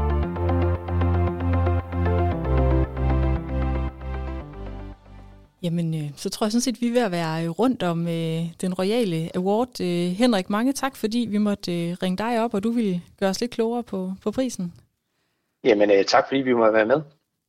Jamen, 5.64 5.94
øh, 5.94 6.10
så 6.16 6.30
tror 6.30 6.46
jeg 6.46 6.52
sådan 6.52 6.60
set, 6.60 6.74
at 6.76 6.80
vi 6.80 6.88
er 6.88 6.92
ved 6.92 7.00
at 7.00 7.10
være 7.10 7.44
øh, 7.44 7.50
rundt 7.50 7.82
om 7.82 8.08
øh, 8.08 8.42
den 8.60 8.74
royale 8.74 9.36
award. 9.36 9.80
Øh, 9.80 10.10
Henrik, 10.10 10.50
mange 10.50 10.72
tak, 10.72 10.96
fordi 10.96 11.18
vi 11.30 11.38
måtte 11.38 11.88
øh, 11.88 11.96
ringe 12.02 12.16
dig 12.16 12.44
op, 12.44 12.54
og 12.54 12.62
du 12.62 12.70
ville 12.70 13.02
gøre 13.20 13.30
os 13.30 13.40
lidt 13.40 13.50
klogere 13.50 13.82
på, 13.82 14.12
på 14.22 14.30
prisen. 14.30 14.74
Jamen, 15.64 15.90
øh, 15.90 16.04
tak 16.04 16.28
fordi 16.28 16.40
vi 16.40 16.52
må 16.52 16.70
være 16.70 16.86
med. 16.86 17.00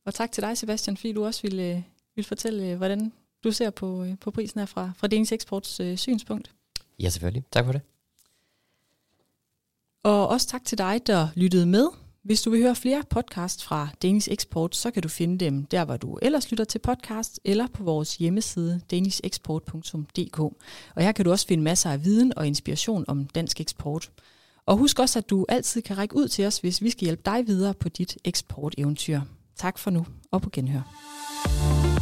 Og 0.06 0.14
tak 0.14 0.32
til 0.32 0.42
dig, 0.42 0.58
Sebastian, 0.58 0.96
fordi 0.96 1.12
du 1.12 1.24
også 1.24 1.42
ville, 1.42 1.62
øh, 1.62 1.82
ville 2.14 2.28
fortælle, 2.28 2.70
øh, 2.70 2.76
hvordan 2.76 3.12
du 3.44 3.52
ser 3.52 3.70
på, 3.70 4.04
øh, 4.04 4.18
på 4.20 4.30
prisen 4.30 4.60
her 4.60 4.66
fra, 4.66 4.90
fra 4.96 5.06
Danish 5.06 5.34
Exports 5.34 5.80
øh, 5.80 5.96
synspunkt. 5.96 6.50
Ja, 7.00 7.08
selvfølgelig. 7.08 7.44
Tak 7.52 7.64
for 7.64 7.72
det. 7.72 7.80
Og 10.02 10.28
også 10.28 10.46
tak 10.46 10.64
til 10.64 10.78
dig, 10.78 11.00
der 11.06 11.28
lyttede 11.34 11.66
med. 11.66 11.88
Hvis 12.26 12.42
du 12.42 12.50
vil 12.50 12.62
høre 12.62 12.74
flere 12.74 13.02
podcasts 13.10 13.64
fra 13.64 13.88
Danish 14.02 14.28
Export, 14.30 14.76
så 14.76 14.90
kan 14.90 15.02
du 15.02 15.08
finde 15.08 15.44
dem 15.44 15.64
der, 15.64 15.84
hvor 15.84 15.96
du 15.96 16.18
ellers 16.22 16.50
lytter 16.50 16.64
til 16.64 16.78
podcast, 16.78 17.40
eller 17.44 17.66
på 17.66 17.84
vores 17.84 18.16
hjemmeside 18.16 18.80
danishexport.dk. 18.90 20.38
Og 20.94 21.02
her 21.02 21.12
kan 21.12 21.24
du 21.24 21.30
også 21.30 21.46
finde 21.46 21.64
masser 21.64 21.90
af 21.90 22.04
viden 22.04 22.32
og 22.36 22.46
inspiration 22.46 23.04
om 23.08 23.26
dansk 23.26 23.60
eksport. 23.60 24.10
Og 24.66 24.76
husk 24.76 24.98
også, 24.98 25.18
at 25.18 25.30
du 25.30 25.46
altid 25.48 25.82
kan 25.82 25.98
række 25.98 26.16
ud 26.16 26.28
til 26.28 26.46
os, 26.46 26.58
hvis 26.58 26.82
vi 26.82 26.90
skal 26.90 27.04
hjælpe 27.04 27.22
dig 27.24 27.46
videre 27.46 27.74
på 27.74 27.88
dit 27.88 28.18
eksporteventyr. 28.24 29.20
Tak 29.56 29.78
for 29.78 29.90
nu, 29.90 30.06
og 30.30 30.42
på 30.42 30.50
genhør. 30.52 31.95